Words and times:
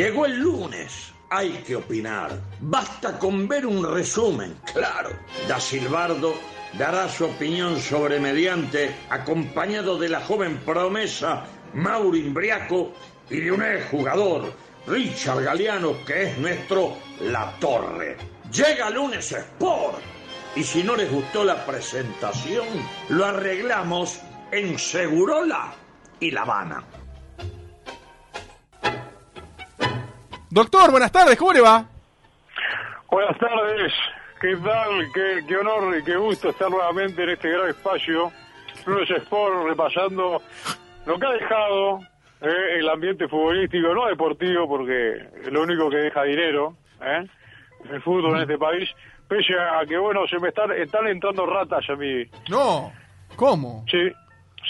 Llegó 0.00 0.24
el 0.24 0.38
lunes. 0.38 1.12
Hay 1.28 1.62
que 1.66 1.76
opinar. 1.76 2.30
Basta 2.58 3.18
con 3.18 3.46
ver 3.46 3.66
un 3.66 3.84
resumen, 3.84 4.56
claro. 4.72 5.10
Da 5.46 5.60
Silbardo 5.60 6.32
dará 6.78 7.06
su 7.06 7.26
opinión 7.26 7.78
sobre 7.78 8.18
mediante, 8.18 8.96
acompañado 9.10 9.98
de 9.98 10.08
la 10.08 10.22
joven 10.22 10.56
promesa 10.64 11.44
Mauro 11.74 12.16
Imbriaco 12.16 12.94
y 13.28 13.40
de 13.40 13.52
un 13.52 13.62
ex 13.62 13.90
jugador, 13.90 14.54
Richard 14.86 15.42
Galeano, 15.44 16.02
que 16.06 16.30
es 16.30 16.38
nuestro 16.38 16.96
La 17.20 17.54
Torre. 17.60 18.16
Llega 18.50 18.88
lunes 18.88 19.30
Sport. 19.30 20.00
Y 20.56 20.64
si 20.64 20.82
no 20.82 20.96
les 20.96 21.12
gustó 21.12 21.44
la 21.44 21.66
presentación, 21.66 22.66
lo 23.10 23.26
arreglamos 23.26 24.18
en 24.50 24.78
Segurola 24.78 25.74
y 26.18 26.30
La 26.30 26.40
Habana. 26.40 26.99
Doctor, 30.50 30.90
buenas 30.90 31.12
tardes, 31.12 31.38
¿cómo 31.38 31.52
le 31.52 31.60
va? 31.60 31.84
Buenas 33.08 33.38
tardes, 33.38 33.92
¿qué 34.40 34.56
tal? 34.56 35.12
Qué, 35.14 35.44
qué 35.46 35.56
honor 35.56 35.96
y 35.96 36.02
qué 36.02 36.16
gusto 36.16 36.48
estar 36.48 36.68
nuevamente 36.68 37.22
en 37.22 37.28
este 37.30 37.50
gran 37.50 37.68
espacio. 37.68 38.32
Lunes 38.84 39.10
Sport 39.10 39.68
repasando 39.68 40.42
lo 41.06 41.18
que 41.20 41.26
ha 41.26 41.30
dejado 41.30 42.00
eh, 42.40 42.78
el 42.78 42.88
ambiente 42.88 43.28
futbolístico, 43.28 43.94
no 43.94 44.06
deportivo, 44.06 44.66
porque 44.66 45.18
es 45.40 45.52
lo 45.52 45.62
único 45.62 45.88
que 45.88 45.98
deja 45.98 46.24
dinero, 46.24 46.74
¿eh? 47.00 47.24
el 47.88 48.02
fútbol 48.02 48.34
en 48.34 48.42
este 48.42 48.58
país, 48.58 48.90
pese 49.28 49.54
a 49.54 49.86
que, 49.86 49.98
bueno, 49.98 50.26
se 50.26 50.40
me 50.40 50.48
están, 50.48 50.72
están 50.72 51.06
entrando 51.06 51.46
ratas 51.46 51.88
a 51.88 51.94
mí. 51.94 52.24
No, 52.48 52.90
¿cómo? 53.36 53.84
Sí, 53.88 54.10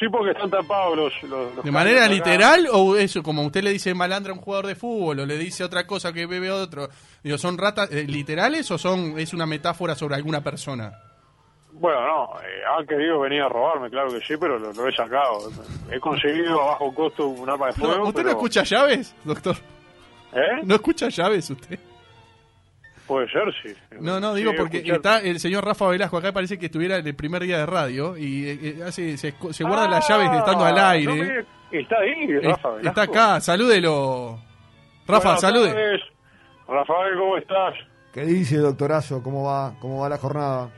sí, 0.00 0.06
porque 0.10 0.32
están 0.32 0.50
tapados 0.50 0.96
los... 0.96 1.22
los- 1.24 1.54
los 1.54 1.64
¿De 1.64 1.70
manera 1.70 2.06
acá. 2.06 2.12
literal 2.14 2.66
o 2.72 2.96
eso, 2.96 3.22
como 3.22 3.42
usted 3.44 3.62
le 3.62 3.70
dice 3.70 3.94
malandra 3.94 4.32
a 4.32 4.34
un 4.34 4.40
jugador 4.40 4.66
de 4.66 4.74
fútbol 4.74 5.20
o 5.20 5.26
le 5.26 5.38
dice 5.38 5.62
otra 5.62 5.86
cosa 5.86 6.12
que 6.12 6.26
bebe 6.26 6.50
otro? 6.50 6.88
Digo, 7.22 7.38
¿Son 7.38 7.56
ratas 7.58 7.92
eh, 7.92 8.04
literales 8.08 8.68
o 8.72 8.78
son 8.78 9.16
es 9.18 9.32
una 9.34 9.46
metáfora 9.46 9.94
sobre 9.94 10.16
alguna 10.16 10.40
persona? 10.42 10.92
Bueno, 11.72 12.00
no, 12.04 12.40
eh, 12.40 12.62
han 12.76 12.84
querido 12.86 13.20
venir 13.20 13.42
a 13.42 13.48
robarme, 13.48 13.88
claro 13.90 14.10
que 14.10 14.20
sí, 14.22 14.34
pero 14.40 14.58
lo, 14.58 14.72
lo 14.72 14.88
he 14.88 14.92
sacado. 14.92 15.50
He 15.90 16.00
conseguido 16.00 16.60
a 16.62 16.66
bajo 16.72 16.92
costo 16.92 17.28
un 17.28 17.48
arma 17.48 17.66
de 17.66 17.72
No, 17.76 17.84
fuego. 17.86 18.08
¿Usted 18.08 18.24
no 18.24 18.30
escucha 18.30 18.64
llaves, 18.64 19.14
doctor? 19.22 19.56
¿Eh? 20.32 20.60
¿No 20.64 20.74
escucha 20.74 21.08
llaves 21.08 21.48
usted? 21.50 21.78
Puede 23.10 23.28
ser, 23.28 23.42
sí. 23.60 23.74
No, 24.00 24.20
no, 24.20 24.34
digo 24.34 24.52
Sí, 24.52 24.56
porque 24.56 24.76
escuchar- 24.78 24.96
está 24.96 25.18
el 25.18 25.40
señor 25.40 25.64
Rafa 25.64 25.88
Velasco 25.88 26.16
acá 26.18 26.30
parece 26.32 26.60
que 26.60 26.66
estuviera 26.66 26.96
en 26.98 27.04
el 27.08 27.16
primer 27.16 27.42
día 27.42 27.58
de 27.58 27.66
radio 27.66 28.16
y 28.16 28.48
eh, 28.48 28.58
eh, 28.62 28.82
hace, 28.86 29.16
se, 29.18 29.34
esco- 29.36 29.52
se 29.52 29.64
guarda 29.64 29.88
las 29.88 30.08
Ah, 30.08 30.14
llaves 30.14 30.38
estando 30.38 30.64
al 30.64 30.74
no 30.76 30.80
aire. 30.86 31.44
me- 31.72 31.80
está 31.80 31.96
ahí, 31.98 32.38
Rafa. 32.38 32.56
está 32.56 32.70
Velasco. 32.76 33.00
acá, 33.00 33.40
salúdelo. 33.40 34.38
Rafa, 35.08 35.24
Buenas 35.24 35.40
salude. 35.40 35.68
tardes. 35.72 36.00
Rafael, 36.68 37.18
¿cómo 37.18 37.36
estás? 37.36 37.74
¿Qué 38.14 38.20
dice, 38.24 38.58
doctorazo? 38.58 39.22
¿Cómo 39.24 39.42
va? 39.42 39.74
¿Cómo 39.80 40.00
va 40.02 40.08
la 40.08 40.16
jornada? 40.18 40.70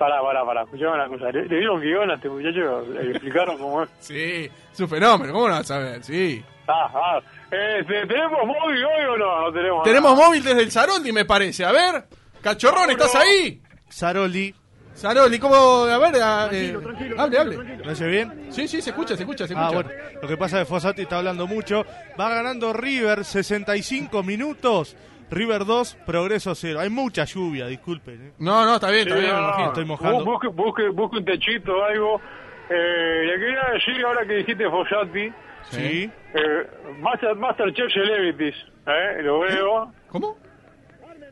Pará, 0.00 0.22
pará, 0.22 0.46
pará. 0.46 0.62
Escuchame 0.62 0.92
una 0.94 1.08
cosa. 1.08 1.30
¿Le, 1.30 1.42
le 1.44 1.56
dieron 1.58 1.78
guion 1.78 2.10
a 2.10 2.14
este 2.14 2.30
muchacho? 2.30 2.80
¿Le 2.88 3.10
explicaron 3.10 3.58
cómo 3.58 3.82
es? 3.82 3.90
Sí, 4.00 4.50
es 4.72 4.80
un 4.80 4.88
fenómeno, 4.88 5.30
¿cómo 5.34 5.46
no 5.48 5.54
vas 5.56 5.70
a 5.70 5.78
ver? 5.78 6.02
Sí. 6.02 6.42
Ah, 6.66 6.90
ah. 6.94 7.20
Este, 7.50 8.06
¿Tenemos 8.06 8.46
móvil 8.46 8.82
hoy 8.82 9.04
o 9.12 9.16
no? 9.18 9.42
No 9.42 9.52
tenemos 9.52 9.84
Tenemos 9.84 10.12
nada. 10.14 10.26
móvil 10.26 10.42
desde 10.42 10.62
el 10.62 10.70
Saroldi, 10.70 11.12
me 11.12 11.26
parece. 11.26 11.66
A 11.66 11.72
ver, 11.72 12.04
cachorrón, 12.40 12.88
¿estás 12.90 13.12
no. 13.14 13.20
ahí? 13.20 13.60
Saroli, 13.90 14.54
Saroldi, 14.94 15.38
¿cómo? 15.38 15.54
A 15.84 15.98
ver, 15.98 16.14
a- 16.22 16.48
eh, 16.50 16.74
hable, 17.18 17.38
hable. 17.38 17.56
¿me 17.58 17.90
oye 17.92 18.06
bien? 18.06 18.46
Sí, 18.50 18.68
sí, 18.68 18.80
se 18.80 18.90
escucha, 18.90 19.16
se 19.16 19.24
escucha, 19.24 19.46
se 19.46 19.54
Ah, 19.54 19.68
escucha. 19.68 19.82
bueno, 19.88 19.90
lo 20.22 20.28
que 20.28 20.36
pasa 20.38 20.60
es 20.62 20.66
que 20.66 20.72
Fossati 20.72 21.02
está 21.02 21.18
hablando 21.18 21.46
mucho. 21.46 21.84
Va 22.18 22.30
ganando 22.30 22.72
River 22.72 23.22
65 23.24 24.22
minutos. 24.22 24.96
River 25.30 25.64
2, 25.64 25.98
progreso 26.06 26.54
0. 26.54 26.80
Hay 26.80 26.90
mucha 26.90 27.24
lluvia, 27.24 27.66
disculpen. 27.66 28.26
¿eh? 28.28 28.32
No, 28.38 28.64
no, 28.64 28.74
está 28.74 28.90
bien, 28.90 29.02
está 29.08 29.14
Sí, 29.16 29.20
bien, 29.22 29.34
me 29.34 29.40
no, 29.40 29.46
imagino. 29.46 29.66
estoy 29.68 29.84
mojando. 29.84 30.24
Busque, 30.24 30.48
busque, 30.48 30.88
busque 30.88 31.16
un 31.18 31.24
techito, 31.24 31.84
algo. 31.84 32.20
Eh, 32.68 33.22
le 33.26 33.34
quería 33.38 33.62
decir, 33.72 34.04
ahora 34.04 34.26
que 34.26 34.34
dijiste 34.34 34.68
Fossati, 34.68 35.32
Sí. 35.70 36.10
eh, 36.34 36.66
Master, 37.00 37.34
Masterchef 37.36 37.92
Celebrities, 37.92 38.54
¿eh? 38.86 39.22
Lo 39.22 39.40
veo. 39.40 39.92
¿Cómo? 40.08 40.36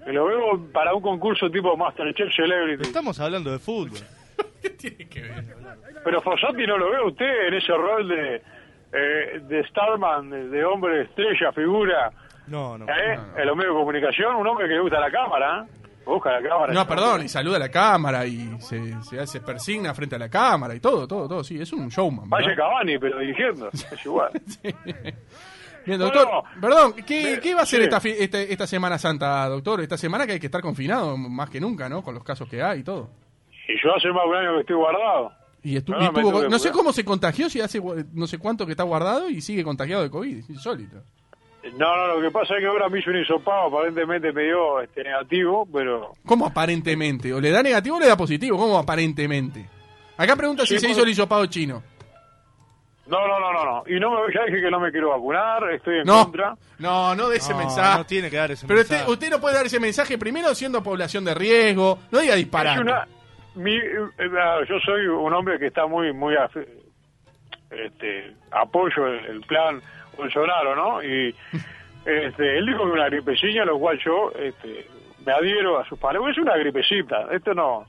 Lo 0.07 0.25
veo 0.27 0.73
para 0.73 0.95
un 0.95 1.03
concurso 1.03 1.51
tipo 1.51 1.77
Masterchef 1.77 2.35
Celebrities. 2.35 2.87
Estamos 2.89 3.19
hablando 3.21 3.51
de 3.53 3.59
fútbol. 3.59 3.99
¿Qué 4.63 4.71
tiene 4.71 5.09
que 5.09 5.23
ver? 5.23 5.45
Pero 6.05 6.23
Fossati 6.23 6.67
no 6.67 6.79
lo 6.79 6.91
ve 6.91 7.03
usted 7.03 7.49
en 7.49 7.55
ese 7.55 7.73
rol 7.73 8.09
de, 8.09 8.43
eh, 8.93 9.41
de 9.43 9.67
Starman, 9.69 10.51
de 10.51 10.65
hombre 10.65 11.03
estrella, 11.03 11.53
figura, 11.53 12.11
No, 12.49 12.79
no. 12.79 12.85
¿eh? 12.87 13.17
no, 13.17 13.23
no. 13.27 13.39
en 13.39 13.47
los 13.47 13.57
medios 13.57 13.75
de 13.75 13.79
comunicación, 13.81 14.37
un 14.37 14.47
hombre 14.47 14.67
que 14.69 14.75
le 14.75 14.81
gusta 14.81 14.99
la 15.01 15.11
cámara, 15.11 15.67
¿eh? 15.67 15.73
Busca 16.07 16.31
la 16.41 16.49
cámara. 16.49 16.73
No, 16.73 16.87
perdón, 16.89 17.23
y 17.25 17.29
saluda 17.29 17.57
a 17.57 17.61
la 17.61 17.71
cámara 17.71 18.25
y 18.27 18.59
se, 18.61 18.95
se, 19.03 19.27
se 19.27 19.41
persigna 19.43 19.93
frente 19.93 20.17
a 20.17 20.19
la 20.19 20.31
cámara 20.31 20.75
y 20.75 20.81
todo, 20.81 21.07
todo, 21.07 21.29
todo. 21.29 21.45
Sí, 21.45 21.61
es 21.61 21.71
un 21.75 21.89
showman. 21.91 22.31
Vaya. 22.31 22.57
Cavani, 22.57 22.99
pero 22.99 23.19
dirigiendo. 23.19 23.69
Es 23.73 24.07
igual. 24.07 24.31
Sí. 24.47 24.75
Bien, 25.85 25.99
doctor, 25.99 26.25
Bueno, 26.27 26.43
perdón, 26.61 26.93
¿qué, 27.07 27.35
me- 27.37 27.41
qué 27.41 27.55
va 27.55 27.63
a 27.63 27.67
ser 27.67 27.81
sí. 27.81 27.85
esta, 27.85 28.01
fi- 28.01 28.15
este- 28.19 28.53
esta 28.53 28.67
Semana 28.67 28.97
Santa, 28.99 29.49
doctor? 29.49 29.81
Esta 29.83 29.97
semana 29.99 30.27
que 30.27 30.33
hay 30.33 30.41
que 30.41 30.47
estar 30.47 30.61
confinado 30.63 31.17
más 31.17 31.49
que 31.51 31.61
nunca, 31.61 31.89
¿no? 31.89 32.03
Con 32.03 32.15
los 32.15 32.25
casos 32.25 32.49
que 32.49 32.63
hay 32.63 32.81
y 32.81 32.83
todo. 32.85 33.11
Y 33.69 33.75
yo 33.83 33.95
hace 33.95 34.09
más 34.09 34.25
de 34.25 34.29
un 34.31 34.37
año 34.37 34.55
que 34.55 34.61
estoy 34.61 34.77
guardado. 34.77 35.33
Y, 35.63 35.77
estu- 35.77 35.91
No, 35.91 36.01
y 36.03 36.05
estuvo- 36.07 36.49
no 36.49 36.59
sé 36.59 36.71
cómo 36.73 36.93
se 36.93 37.05
contagió, 37.05 37.51
si 37.51 37.61
hace 37.61 37.81
no 38.15 38.27
sé 38.27 38.39
cuánto 38.39 38.65
que 38.65 38.73
está 38.73 38.83
guardado 38.85 39.29
y 39.29 39.41
sigue 39.43 39.63
contagiado 39.65 40.03
de 40.03 40.11
COVID, 40.11 40.39
es 40.39 40.49
insólito. 40.51 41.03
No, 41.77 41.97
no, 41.97 42.17
lo 42.17 42.21
que 42.23 42.31
pasa 42.31 42.55
es 42.55 42.61
que 42.61 42.67
ahora 42.67 42.89
me 42.89 42.99
hizo 43.01 43.11
un 43.11 43.19
hisopado, 43.21 43.67
aparentemente 43.69 44.33
me 44.33 44.43
dio 44.45 44.81
este, 44.81 45.03
negativo, 45.05 45.67
pero... 45.73 46.13
¿Cómo 46.27 46.47
aparentemente? 46.47 47.33
¿O 47.33 47.41
le 47.41 47.51
da 47.51 47.63
negativo 47.63 47.97
o 47.97 48.01
le 48.01 48.07
da 48.07 48.17
positivo? 48.17 48.57
¿Cómo 48.59 48.79
aparentemente? 48.79 49.69
Acá 50.17 50.35
pregunta 50.37 50.65
si 50.67 50.79
se 50.79 50.89
hizo 50.91 51.03
el 51.03 51.09
hisopado 51.11 51.47
chino. 51.47 51.83
No, 53.07 53.27
no, 53.27 53.41
no, 53.41 53.53
no, 53.53 53.65
no. 53.65 53.83
Y 53.87 53.99
no 53.99 54.11
me, 54.11 54.33
ya 54.35 54.45
dije 54.45 54.61
que 54.61 54.71
no 54.71 54.79
me 54.81 54.91
quiero 54.91 55.11
vacunar, 55.11 55.63
estoy 55.73 56.01
en 56.01 56.05
No, 56.05 56.25
contra. 56.25 56.55
no, 56.79 57.15
no 57.15 57.29
de 57.31 57.39
ese 57.39 57.53
No, 57.53 57.59
mensaje. 57.61 57.99
no 57.99 58.05
tiene 58.05 58.29
que 58.31 58.37
dar 58.37 58.51
ese 58.51 58.67
Pero 58.67 58.81
usted, 58.81 58.95
mensaje. 58.97 59.13
usted 59.13 59.31
no 59.31 59.41
puede 59.41 59.55
dar 59.55 59.65
ese 59.67 59.81
mensaje 59.81 60.19
primero 60.19 60.55
siendo 60.55 60.83
población 60.83 61.25
de 61.25 61.35
riesgo. 61.35 61.99
No 62.11 62.19
diga 62.19 62.35
disparar. 62.35 62.79
Eh, 62.81 64.67
yo 64.69 64.79
soy 64.85 65.07
un 65.07 65.33
hombre 65.33 65.59
que 65.59 65.67
está 65.69 65.87
muy, 65.87 66.13
muy... 66.13 66.35
af- 66.35 66.67
Este, 67.71 68.35
apoyo 68.51 69.07
el, 69.07 69.25
el 69.27 69.41
plan 69.43 69.81
Bolsonaro, 70.19 70.75
¿no? 70.75 71.03
Y 71.03 71.35
este, 72.05 72.59
él 72.59 72.67
dijo 72.67 72.85
que 72.85 72.91
una 72.91 73.09
gripecilla, 73.09 73.65
lo 73.65 73.79
cual 73.79 73.99
yo 74.05 74.33
este, 74.33 74.87
me 75.25 75.33
adhiero 75.33 75.79
a 75.79 75.89
sus 75.89 75.99
palabras. 75.99 76.37
Es 76.37 76.43
una 76.43 76.57
gripecita, 76.57 77.29
esto 77.33 77.55
no, 77.55 77.87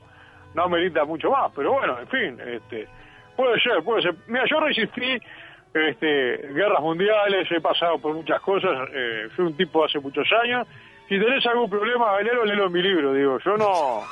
no 0.54 0.68
merita 0.68 1.04
mucho 1.04 1.30
más, 1.30 1.50
pero 1.54 1.72
bueno, 1.72 1.98
en 1.98 2.08
fin, 2.08 2.38
este, 2.46 2.88
puede 3.36 3.60
ser, 3.60 3.82
puede 3.82 4.02
ser. 4.02 4.14
Mira, 4.28 4.44
yo 4.48 4.60
resistí 4.60 5.18
este, 5.74 6.48
guerras 6.54 6.80
mundiales, 6.80 7.50
he 7.50 7.60
pasado 7.60 7.98
por 7.98 8.14
muchas 8.14 8.40
cosas, 8.40 8.88
eh, 8.92 9.28
fui 9.34 9.46
un 9.46 9.56
tipo 9.56 9.84
hace 9.84 9.98
muchos 9.98 10.26
años. 10.42 10.66
Si 11.08 11.18
tenés 11.18 11.44
algún 11.46 11.68
problema, 11.68 12.20
léelo, 12.20 12.44
léelo 12.44 12.66
en 12.66 12.72
mi 12.72 12.82
libro, 12.82 13.12
digo, 13.12 13.38
yo 13.44 13.56
no... 13.56 14.02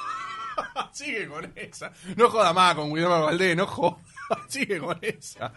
Sigue 0.90 1.28
con 1.28 1.52
esa. 1.54 1.92
No 2.16 2.28
joda 2.28 2.52
más 2.52 2.74
con 2.74 2.92
Guillermo 2.92 3.24
Valdés, 3.24 3.56
no 3.56 3.66
joda. 3.66 3.98
Sigue 4.48 4.80
con 4.80 4.98
esa. 5.00 5.52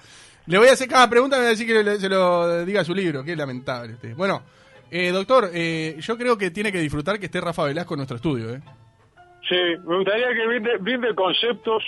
Le 0.48 0.58
voy 0.58 0.68
a 0.68 0.74
hacer 0.74 0.88
cada 0.88 1.10
pregunta, 1.10 1.38
me 1.38 1.44
va 1.44 1.48
a 1.48 1.52
decir 1.52 1.68
que 1.68 2.00
se 2.00 2.10
lo 2.10 2.66
diga 2.66 2.84
su 2.84 2.94
libro, 2.94 3.22
es 3.26 3.38
lamentable. 3.38 3.94
Este. 3.94 4.14
Bueno, 4.14 4.42
eh, 4.90 5.12
doctor, 5.12 5.50
eh, 5.54 5.96
yo 6.00 6.18
creo 6.18 6.38
que 6.38 6.52
tiene 6.52 6.72
que 6.72 6.80
disfrutar 6.80 7.20
que 7.20 7.28
esté 7.28 7.40
Rafa 7.40 7.64
Velasco 7.64 7.94
en 7.94 8.00
nuestro 8.00 8.18
estudio. 8.18 8.56
¿eh? 8.56 8.62
Sí, 9.48 9.56
me 9.86 9.98
gustaría 9.98 10.28
que 10.34 10.48
brinde, 10.48 10.78
brinde 10.78 11.16
conceptos 11.16 11.84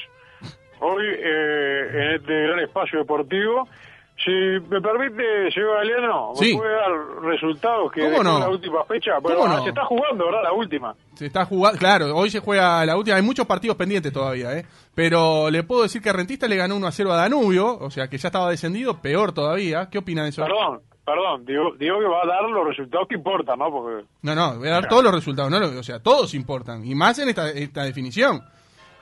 hoy 0.79 1.03
eh, 1.05 1.87
en 1.93 2.11
este 2.15 2.43
gran 2.43 2.59
espacio 2.59 2.99
deportivo. 2.99 3.67
Si 4.15 4.29
me 4.31 4.79
permite, 4.79 5.51
señor 5.51 5.75
Galeano, 5.77 6.29
¿me 6.39 6.45
Sí. 6.45 6.55
puede 6.55 6.71
dar 6.73 6.91
resultados 7.23 7.91
que 7.91 8.01
¿Cómo 8.01 8.23
no? 8.23 8.39
la 8.39 8.49
última 8.49 8.83
fecha? 8.85 9.13
¿Cómo 9.21 9.35
Bueno, 9.35 9.57
no? 9.57 9.63
se 9.63 9.69
está 9.69 9.83
jugando, 9.85 10.25
¿verdad? 10.25 10.43
La 10.43 10.53
última. 10.53 10.95
Se 11.15 11.25
está 11.25 11.45
jugando, 11.45 11.79
claro, 11.79 12.15
hoy 12.15 12.29
se 12.29 12.39
juega 12.39 12.85
la 12.85 12.95
última, 12.95 13.17
hay 13.17 13.23
muchos 13.23 13.45
partidos 13.47 13.75
pendientes 13.75 14.13
todavía, 14.13 14.55
¿eh? 14.57 14.65
Pero 14.95 15.49
le 15.49 15.63
puedo 15.63 15.81
decir 15.83 16.01
que 16.01 16.13
Rentista 16.13 16.47
le 16.47 16.55
ganó 16.55 16.75
1 16.75 16.87
a 16.87 16.91
0 16.91 17.11
a 17.11 17.17
Danubio, 17.17 17.77
o 17.79 17.89
sea 17.89 18.07
que 18.07 18.17
ya 18.17 18.27
estaba 18.29 18.49
descendido, 18.51 19.01
peor 19.01 19.33
todavía. 19.33 19.89
¿Qué 19.89 19.97
opina 19.97 20.23
de 20.23 20.29
eso? 20.29 20.43
Perdón, 20.43 20.81
perdón, 21.03 21.45
digo, 21.45 21.71
digo 21.77 21.99
que 21.99 22.05
va 22.05 22.21
a 22.23 22.27
dar 22.27 22.43
los 22.49 22.67
resultados 22.67 23.07
que 23.09 23.15
importan, 23.15 23.59
¿no? 23.59 23.71
Porque 23.71 24.05
No, 24.21 24.35
no, 24.35 24.57
voy 24.59 24.67
a 24.69 24.73
dar 24.73 24.87
todos 24.87 25.03
los 25.03 25.13
resultados, 25.13 25.49
no, 25.51 25.59
lo- 25.59 25.79
o 25.79 25.83
sea, 25.83 25.99
todos 25.99 26.33
importan, 26.35 26.85
y 26.85 26.93
más 26.95 27.17
en 27.19 27.29
esta, 27.29 27.49
esta 27.49 27.83
definición. 27.83 28.41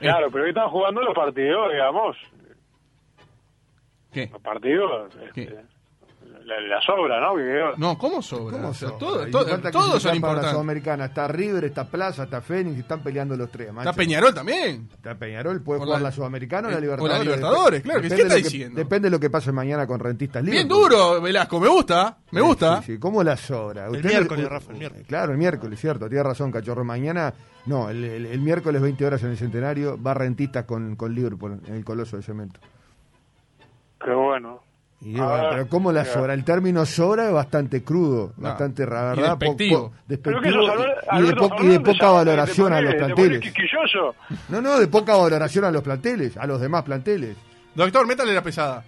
Claro, 0.00 0.28
pero 0.32 0.42
hoy 0.44 0.50
están 0.50 0.68
jugando 0.68 1.00
los 1.02 1.14
partidos, 1.14 1.70
digamos. 1.70 2.16
¿Qué? 4.12 4.28
Los 4.32 4.40
partidos. 4.42 5.12
¿Qué? 5.34 5.42
este, 5.42 5.64
la, 6.44 6.60
la 6.60 6.82
sobra, 6.82 7.20
¿no? 7.20 7.36
Que 7.36 7.62
No, 7.76 7.96
¿cómo 7.96 8.20
sobra? 8.20 8.56
¿Cómo 8.58 8.74
son? 8.74 8.98
todo- 8.98 9.26
todo- 9.30 9.44
todos 9.44 9.48
son 9.48 9.60
clasificar 9.60 9.70
para 9.70 10.02
la 10.02 10.16
importantes. 10.16 10.50
Sudamericana. 10.50 11.04
Está 11.04 11.28
River, 11.28 11.64
está 11.66 11.84
Plaza, 11.84 12.24
está 12.24 12.40
Fénix, 12.40 12.78
están 12.80 13.00
peleando 13.00 13.36
los 13.36 13.48
tres. 13.50 13.72
macho. 13.72 13.88
Está 13.88 13.96
Peñarol 13.96 14.34
también. 14.34 14.88
Está 14.92 15.14
Peñarol, 15.14 15.62
puede 15.62 15.80
jugar 15.80 16.00
la- 16.00 16.08
la, 16.08 16.12
Sudamericana 16.12 16.66
o 16.66 16.70
la 16.72 16.76
eh, 16.76 16.78
o 16.78 16.80
la 16.80 17.18
Libertadores. 17.20 17.24
Libertadores, 17.26 17.82
claro, 17.82 18.00
¿qué 18.00 18.08
Depende 18.08 18.22
está 18.24 18.34
de 18.34 18.40
lo 18.40 18.44
que- 18.48 18.50
diciendo? 18.52 18.78
Depende 18.78 19.06
de 19.06 19.10
lo 19.10 19.20
que 19.20 19.30
pase 19.30 19.52
mañana 19.52 19.86
con 19.86 20.00
Rentistas 20.00 20.42
Libres. 20.42 20.58
Bien 20.64 20.68
duro, 20.68 21.20
Velasco, 21.20 21.60
me 21.60 21.68
gusta, 21.68 22.18
me 22.32 22.40
Sí, 22.40 22.46
gusta. 22.46 22.82
Sí, 22.82 22.92
sí, 22.94 22.98
¿Cómo 22.98 23.22
la 23.22 23.36
sobra? 23.36 23.86
El 23.86 23.92
Usted- 23.96 24.08
miércoles, 24.08 24.48
Rafa, 24.48 24.72
el 24.72 24.78
miércoles. 24.78 25.06
Claro, 25.06 25.32
el 25.32 25.38
miércoles, 25.38 25.78
cierto. 25.80 26.08
Tiene 26.08 26.24
razón, 26.24 26.50
cachorro. 26.50 26.82
Mañana, 26.84 27.32
no, 27.66 27.88
el, 27.88 28.02
el- 28.02 28.26
el 28.26 28.40
miércoles 28.40 28.82
20 28.82 29.06
horas 29.06 29.22
en 29.22 29.30
el 29.30 29.36
Centenario 29.36 29.96
va 30.02 30.12
Rentistas 30.14 30.64
con, 30.64 30.96
con 30.96 31.14
Liverpool 31.14 31.60
en 31.68 31.74
el 31.74 31.84
Coloso 31.84 32.16
de 32.16 32.22
Cemento. 32.24 32.58
Qué 34.04 34.10
bueno. 34.12 34.60
Y, 35.00 35.18
A 35.18 35.24
bueno, 35.24 35.42
ver, 35.42 35.50
pero 35.52 35.68
¿cómo 35.68 35.90
la 35.92 36.04
sobra? 36.04 36.32
El 36.34 36.44
término 36.44 36.86
sobra 36.86 37.26
es 37.26 37.32
bastante 37.32 37.82
crudo, 37.82 38.32
No, 38.36 38.44
bastante, 38.50 38.86
la 38.86 39.14
y 39.14 39.16
verdad, 39.18 39.32
po- 39.32 39.38
despectivo. 39.46 39.80
po- 39.90 39.92
Pero 40.22 40.38
y, 40.38 41.22
de, 41.26 41.34
po- 41.34 41.56
y 41.60 41.66
de 41.66 41.80
poca 41.80 42.10
valoración 42.10 42.72
a 42.72 42.80
los 42.80 42.94
planteles. 42.94 43.40
quisquilloso. 43.40 44.14
No, 44.48 44.60
no, 44.62 44.78
de 44.78 44.86
poca 44.86 45.16
valoración 45.16 45.64
a 45.64 45.70
los 45.72 45.82
planteles, 45.82 46.36
a 46.36 46.46
los 46.46 46.60
demás 46.60 46.84
planteles. 46.84 47.36
Doctor, 47.74 48.06
métale 48.06 48.32
la 48.32 48.42
pesada. 48.42 48.84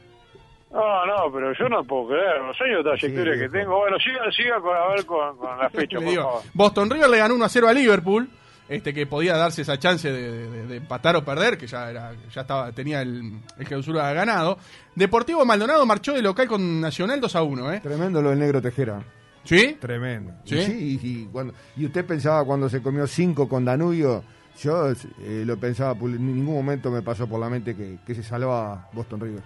No, 0.71 1.07
no, 1.07 1.33
pero 1.33 1.53
yo 1.53 1.69
no 1.69 1.83
puedo 1.85 2.09
creer, 2.09 2.41
los 2.43 2.61
años 2.61 2.79
de 2.85 2.91
trayectoria 2.91 3.35
Sí, 3.35 3.41
que 3.41 3.49
tengo. 3.49 3.79
Bueno, 3.79 3.97
siga, 3.99 4.31
siga 4.33 4.61
con, 4.61 4.77
a 4.77 4.87
ver 4.89 5.07
con, 5.07 5.37
con 5.37 5.59
la 5.59 5.71
fecha, 5.71 5.99
por 6.01 6.15
favor. 6.15 6.43
Boston 6.53 6.91
River 6.91 7.11
le 7.11 7.19
ganó 7.19 7.35
1 7.35 7.45
a 7.45 7.49
0 7.49 7.69
a 7.69 7.73
Liverpool, 7.73 8.29
este 8.69 8.95
que 8.95 9.07
podía 9.07 9.37
darse 9.37 9.63
esa 9.63 9.79
chance 9.79 10.11
de, 10.11 10.49
de- 10.51 10.67
de 10.67 10.77
empatar 10.77 11.17
o 11.17 11.25
perder, 11.25 11.59
que 11.59 11.67
ya 11.67 11.91
era, 11.91 12.13
ya 12.35 12.41
estaba, 12.43 12.73
tenía 12.73 13.03
el, 13.03 13.41
el 13.59 13.67
clausura 13.67 14.13
ganado. 14.13 14.59
Deportivo 14.95 15.45
Maldonado 15.45 15.85
marchó 15.87 16.13
de 16.15 16.23
local 16.23 16.49
con 16.49 16.81
Nacional 16.81 17.21
2 17.21 17.37
a 17.37 17.43
1, 17.43 17.73
¿eh? 17.75 17.81
Tremendo 17.83 18.23
lo 18.23 18.31
del 18.31 18.39
negro 18.39 18.63
Tejera. 18.63 19.03
¿Sí? 19.45 19.77
Tremendo. 19.79 20.33
¿Sí? 20.45 20.57
Y, 20.57 20.65
sí, 20.65 21.01
y, 21.03 21.09
y 21.23 21.25
cuando, 21.27 21.53
y 21.77 21.85
usted 21.85 22.05
pensaba 22.07 22.45
cuando 22.47 22.69
se 22.71 22.81
comió 22.81 23.07
cinco 23.07 23.47
con 23.49 23.65
Danubio, 23.67 24.25
yo 24.63 24.91
eh, 24.91 25.43
lo 25.45 25.59
pensaba, 25.59 25.95
pu- 25.95 26.15
en 26.17 26.27
ningún 26.35 26.55
momento 26.55 26.91
me 26.91 27.03
pasó 27.03 27.27
por 27.27 27.39
la 27.41 27.51
mente 27.51 27.77
que, 27.77 27.99
que 28.07 28.15
se 28.15 28.23
salvaba 28.23 28.89
Boston 28.95 29.21
River. 29.21 29.43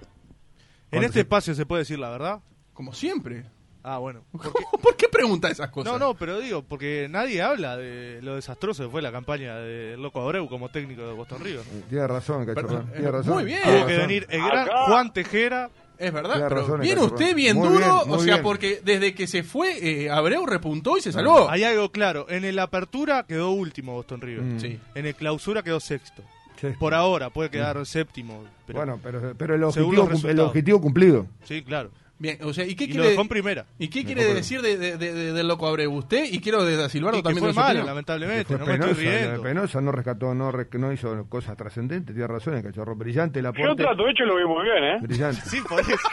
En 0.93 1.03
este 1.03 1.14
se- 1.14 1.21
espacio 1.21 1.55
se 1.55 1.67
puede 1.67 1.82
decir 1.82 1.99
la 1.99 2.11
verdad. 2.11 2.41
Como 2.73 2.93
siempre. 2.93 3.44
Ah, 3.83 3.99
bueno. 3.99 4.23
¿Por 4.83 4.97
qué 4.97 5.09
pregunta 5.09 5.49
esas 5.49 5.71
cosas? 5.71 5.93
No, 5.93 5.99
no, 5.99 6.15
pero 6.15 6.39
digo, 6.41 6.63
porque 6.63 7.07
nadie 7.11 7.41
habla 7.43 7.77
de 7.77 8.21
lo 8.23 8.35
desastroso 8.37 8.85
que 8.85 8.91
fue 8.91 9.03
la 9.03 9.13
campaña 9.13 9.57
de 9.57 9.97
Loco 9.97 10.21
Abreu 10.21 10.49
como 10.49 10.69
técnico 10.69 11.07
de 11.07 11.13
Boston 11.15 11.41
River. 11.43 11.61
Eh, 11.61 11.83
Tiene 11.89 12.07
razón, 12.07 12.45
cachorro. 12.47 12.69
Pero, 12.69 12.93
tiene 12.93 13.11
razón. 13.11 13.35
muy 13.35 13.45
bien. 13.45 13.61
tiene 13.63 13.79
Tuvo 13.79 13.87
que 13.87 13.97
venir 13.99 14.27
el 14.31 14.41
gran 14.45 14.67
Acá- 14.69 14.85
Juan 14.87 15.13
Tejera. 15.13 15.71
Es 15.99 16.13
verdad, 16.13 16.35
pero 16.35 16.61
razón, 16.61 16.81
viene 16.81 16.95
Cachorro. 17.01 17.15
usted 17.17 17.35
bien 17.35 17.57
Muy 17.57 17.69
duro, 17.71 18.05
bien, 18.05 18.15
o 18.15 18.19
sea, 18.21 18.35
bien. 18.35 18.43
porque 18.45 18.81
desde 18.85 19.15
que 19.17 19.27
se 19.27 19.43
fue, 19.43 20.05
eh, 20.05 20.11
Abreu 20.11 20.47
repuntó 20.47 20.97
y 20.97 21.01
se 21.01 21.11
salvó. 21.11 21.51
Hay 21.51 21.65
algo 21.65 21.91
claro, 21.91 22.27
en 22.29 22.45
el 22.45 22.57
apertura 22.61 23.25
quedó 23.27 23.51
último 23.51 23.95
Boston 23.95 24.21
River. 24.21 24.43
Mm. 24.45 24.61
Sí. 24.61 24.79
En 24.95 25.07
el 25.07 25.17
clausura 25.17 25.65
quedó 25.65 25.81
sexto. 25.81 26.23
Sí. 26.61 26.69
Por 26.79 26.95
ahora 26.95 27.31
puede 27.31 27.51
quedar 27.51 27.85
séptimo. 27.85 28.45
Pero, 28.67 28.79
bueno, 28.79 29.01
pero, 29.03 29.35
pero 29.37 29.55
el, 29.57 29.65
objetivo, 29.65 30.09
el 30.29 30.39
objetivo 30.41 30.81
cumplido. 30.81 31.27
Sí, 31.43 31.63
claro. 31.63 31.91
Bien, 32.20 32.37
o 32.43 32.53
sea, 32.53 32.65
¿y 32.67 32.75
qué 32.75 32.85
Y 32.85 32.88
lo 32.88 32.93
quiere, 32.94 33.09
dejó 33.11 33.23
en 33.23 33.29
primera. 33.29 33.67
¿y 33.79 33.87
qué 33.88 34.05
quiere 34.05 34.25
decir 34.35 34.61
de, 34.61 34.76
de- 34.76 34.97
de- 34.97 35.12
de- 35.15 35.32
del 35.32 35.47
loco 35.47 35.69
Abreu? 35.69 35.93
Usted, 35.93 36.25
y 36.31 36.41
quiero 36.41 36.65
de 36.65 36.76
Da 36.76 36.88
Silvardo 36.88 37.19
Y 37.19 37.23
que 37.23 37.29
también 37.29 37.44
fue 37.44 37.53
malo, 37.62 37.85
lamentablemente. 37.85 38.44
Fue 38.44 38.59
no 38.59 38.67
me 38.67 38.75
estoy 38.75 38.93
riendo. 38.94 39.43
penosa, 39.43 39.81
no 39.81 39.93
rescató, 39.93 40.35
no, 40.35 40.50
no 40.53 40.93
hizo 40.93 41.26
cosas 41.29 41.56
trascendentes, 41.56 42.15
tiene 42.17 42.26
razón 42.26 42.55
el 42.55 42.62
cachorro. 42.65 42.97
Brillante 42.97 43.38
el 43.38 43.44
Yo 43.44 43.50
aporte. 43.50 43.82
trato 43.85 44.09
hecho 44.09 44.25
lo 44.25 44.37
vi 44.37 44.44
muy 44.47 44.65
bien, 44.65 44.82
¿eh? 44.85 44.99
Brillante. 45.00 45.41
Sí, 45.47 45.61
por 45.61 45.81
eso. 45.81 45.93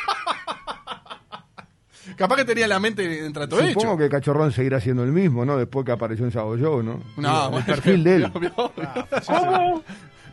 Capaz 2.16 2.36
que 2.36 2.46
tenía 2.46 2.68
la 2.68 2.80
mente 2.80 3.25
en 3.25 3.34
trato 3.34 3.56
Supongo 3.58 3.69
hecho. 3.94 3.98
que 3.98 4.04
el 4.04 4.10
cachorrón 4.12 4.51
seguirá 4.51 4.80
siendo 4.80 5.04
el 5.04 5.12
mismo, 5.12 5.44
¿no? 5.44 5.58
Después 5.58 5.86
que 5.88 5.92
apareció 5.92 6.24
en 6.24 6.31
Sabo 6.31 6.56
Show, 6.56 6.84
¿no? 6.84 7.01
No, 7.18 7.58
el 7.58 7.63
perfil 7.66 8.04
de 8.04 8.16
él. 8.18 8.25
obvio, 8.34 8.51
obvio. 8.56 8.90
¿Cómo? 9.25 9.84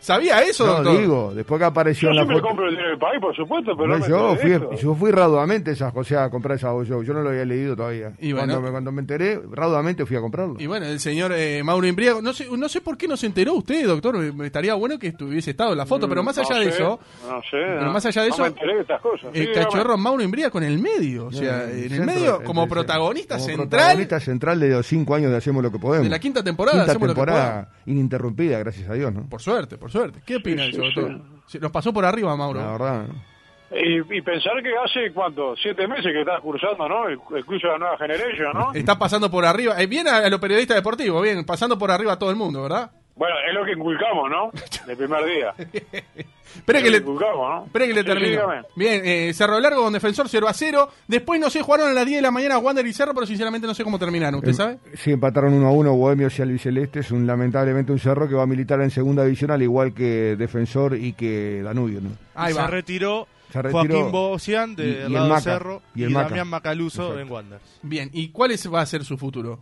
¿Sabía 0.02 0.42
eso, 0.42 0.66
No, 0.66 0.72
doctor? 0.74 0.98
digo, 1.00 1.32
después 1.34 1.58
que 1.60 1.64
apareció 1.64 2.08
Yo 2.08 2.10
en 2.10 2.16
la 2.16 2.22
siempre 2.22 2.36
foto. 2.38 2.48
compro 2.48 2.64
el 2.66 2.70
dinero 2.72 2.88
del 2.90 2.98
país, 2.98 3.20
por 3.20 3.36
supuesto, 3.36 3.76
pero 3.76 3.86
No, 3.88 3.94
no, 3.98 4.00
me 4.00 4.08
yo, 4.08 4.36
fui, 4.36 4.78
yo 4.78 4.94
fui 4.96 5.10
raudamente 5.12 5.72
a 5.80 5.90
José 5.92 6.16
a 6.16 6.28
comprar 6.28 6.56
esa 6.56 6.72
Show. 6.84 7.02
Yo 7.04 7.14
no 7.14 7.22
lo 7.22 7.28
había 7.30 7.44
leído 7.44 7.76
todavía. 7.76 8.12
Y 8.18 8.32
bueno. 8.32 8.48
cuando, 8.54 8.60
me, 8.66 8.70
cuando 8.72 8.92
me 8.92 9.00
enteré, 9.00 9.40
raudamente 9.52 10.04
fui 10.04 10.16
a 10.16 10.20
comprarlo. 10.20 10.56
Y 10.58 10.66
bueno, 10.66 10.86
el 10.86 10.98
señor 10.98 11.32
eh, 11.34 11.62
Mauro 11.62 11.86
Imbriago, 11.86 12.20
no 12.20 12.32
sé, 12.32 12.48
no 12.50 12.68
sé 12.68 12.80
por 12.80 12.96
qué 12.98 13.06
no 13.06 13.16
se 13.16 13.26
enteró 13.26 13.54
usted, 13.54 13.86
doctor, 13.86 14.16
me 14.34 14.46
estaría 14.46 14.74
bueno 14.74 14.98
que 14.98 15.06
estuviese 15.08 15.52
estado 15.52 15.70
en 15.72 15.78
la 15.78 15.86
foto, 15.86 16.08
pero 16.08 16.22
más 16.24 16.36
allá 16.36 16.54
No 16.56 16.60
de 16.60 16.64
sé, 16.72 16.74
eso, 16.82 16.98
No 17.28 17.40
sé. 17.42 17.48
pero 17.52 17.84
no. 17.84 17.92
más 17.92 18.04
allá 18.06 18.22
de 18.22 18.28
No 18.30 18.34
eso, 18.34 18.42
me 18.42 18.48
enteré 18.48 18.74
de 18.74 18.80
estas 18.80 19.00
cosas. 19.00 19.30
Sí, 19.32 19.40
el 19.40 19.52
cachorro 19.52 19.96
Mauro 19.96 20.22
Imbría 20.24 20.50
con 20.50 20.64
el 20.64 20.80
medio, 20.80 21.26
o 21.26 21.32
sea, 21.32 21.64
en 21.70 21.78
el 21.78 21.88
centro- 21.90 22.06
medio 22.06 22.42
como 22.42 22.64
el- 22.64 22.68
protagonista 22.68 23.36
como 23.36 23.46
central 23.46 23.68
protagonista 23.68 24.18
central 24.20 24.58
de 24.58 24.68
los 24.70 24.84
cinco 24.86 25.14
años 25.14 25.30
de 25.30 25.36
Hacemos 25.36 25.62
lo 25.62 25.70
que 25.70 25.78
podemos. 25.78 26.04
de 26.04 26.10
la 26.10 26.18
quinta 26.18 26.42
temporada, 26.42 26.78
Quinta 26.78 26.90
hacemos 26.92 27.08
lo 27.08 27.14
que 27.14 27.20
temporada 27.20 27.68
ininterrumpida, 27.86 28.58
gracias 28.58 28.88
a 28.90 28.94
Dios, 28.94 29.12
¿no? 29.12 29.28
Por 29.28 29.40
suerte, 29.40 29.76
por 29.78 29.91
suerte. 29.92 30.20
¿Qué 30.26 30.36
opina 30.36 30.64
Sí, 30.64 30.72
de 30.72 30.78
eso, 30.78 30.82
sí, 30.94 31.00
doctor? 31.00 31.20
Sí, 31.46 31.58
Nos 31.60 31.70
pasó 31.70 31.92
por 31.92 32.04
arriba, 32.04 32.34
Mauro. 32.36 32.60
La 32.60 32.72
verdad. 32.72 33.06
Y, 33.74 34.16
y 34.18 34.20
pensar 34.20 34.52
que 34.62 34.70
hace, 34.76 35.12
¿cuánto? 35.14 35.54
Siete 35.56 35.86
meses 35.88 36.04
que 36.12 36.20
estás 36.20 36.40
cursando, 36.40 36.88
¿no? 36.88 37.08
El, 37.08 37.18
el 37.36 37.44
curso 37.46 37.68
de 37.68 37.72
la 37.74 37.78
nueva 37.78 37.96
generación, 37.98 38.52
¿no? 38.52 38.72
Está 38.74 38.98
pasando 38.98 39.30
por 39.30 39.44
arriba. 39.46 39.80
Eh, 39.80 39.86
bien 39.86 40.06
a, 40.08 40.18
a 40.18 40.28
los 40.28 40.40
periodistas 40.40 40.76
deportivos, 40.76 41.22
bien, 41.22 41.44
pasando 41.46 41.78
por 41.78 41.90
arriba 41.90 42.12
a 42.12 42.18
todo 42.18 42.30
el 42.30 42.36
mundo, 42.36 42.62
¿verdad? 42.62 42.90
Bueno, 43.14 43.34
es 43.46 43.54
lo 43.54 43.64
que 43.64 43.72
inculcamos, 43.72 44.30
¿no? 44.30 44.50
El 44.90 44.96
primer 44.96 45.24
día. 45.24 45.54
Espere 46.54 46.78
Es 46.78 46.84
que 46.84 46.90
le, 46.90 46.98
inculcamos, 46.98 47.66
¿no? 47.66 47.72
que 47.72 47.86
le 47.94 48.02
Sí, 48.02 48.24
dígame. 48.30 48.62
Bien, 48.76 49.02
eh, 49.04 49.32
Cerro 49.34 49.58
Largo 49.60 49.82
con 49.82 49.92
Defensor 49.92 50.28
0 50.28 50.48
a 50.48 50.52
0. 50.52 50.88
Después, 51.08 51.40
no 51.40 51.48
sé, 51.50 51.62
jugaron 51.62 51.88
a 51.88 51.92
las 51.92 52.04
10 52.06 52.18
de 52.18 52.22
la 52.22 52.30
mañana 52.30 52.58
Wander 52.58 52.86
y 52.86 52.92
Cerro, 52.92 53.14
pero 53.14 53.26
sinceramente 53.26 53.66
no 53.66 53.74
sé 53.74 53.84
cómo 53.84 53.98
terminaron. 53.98 54.36
¿Usted 54.36 54.50
Em, 54.50 54.54
sabe? 54.56 54.78
Sí, 54.94 55.12
empataron 55.12 55.52
1 55.54 55.66
a 55.66 55.70
1 55.72 55.92
Bohemios 55.94 56.38
y 56.38 56.42
Albiceleste. 56.42 57.00
Es 57.00 57.10
un, 57.10 57.26
lamentablemente 57.26 57.92
un 57.92 57.98
cerro 57.98 58.28
que 58.28 58.34
va 58.34 58.42
a 58.42 58.46
militar 58.46 58.80
en 58.82 58.90
segunda 58.90 59.24
división, 59.24 59.50
al 59.50 59.62
igual 59.62 59.94
que 59.94 60.36
Defensor 60.36 60.96
y 60.96 61.12
que 61.14 61.62
Danubio, 61.62 62.00
¿no? 62.00 62.10
Ahí 62.34 62.52
Y 62.52 62.56
va. 62.56 62.64
se 62.66 62.70
retiró, 62.70 63.28
Se 63.50 63.62
retiró. 63.62 63.80
Joaquín 63.82 64.12
Bocian 64.12 64.76
de 64.76 64.84
Y- 64.84 64.88
y 64.88 64.94
el 65.04 65.12
lado 65.12 65.24
de 65.26 65.30
Maca. 65.30 65.40
Cerro 65.42 65.82
Y 65.94 66.00
y, 66.00 66.04
el 66.04 66.10
Maca. 66.10 66.28
Damián 66.28 66.48
Macaluso 66.48 67.02
Exacto. 67.02 67.20
en 67.20 67.30
Wanderers. 67.30 67.78
Bien, 67.82 68.10
¿y 68.12 68.28
cuál 68.28 68.50
es, 68.50 68.70
va 68.72 68.80
a 68.82 68.86
ser 68.86 69.04
su 69.04 69.16
futuro? 69.16 69.60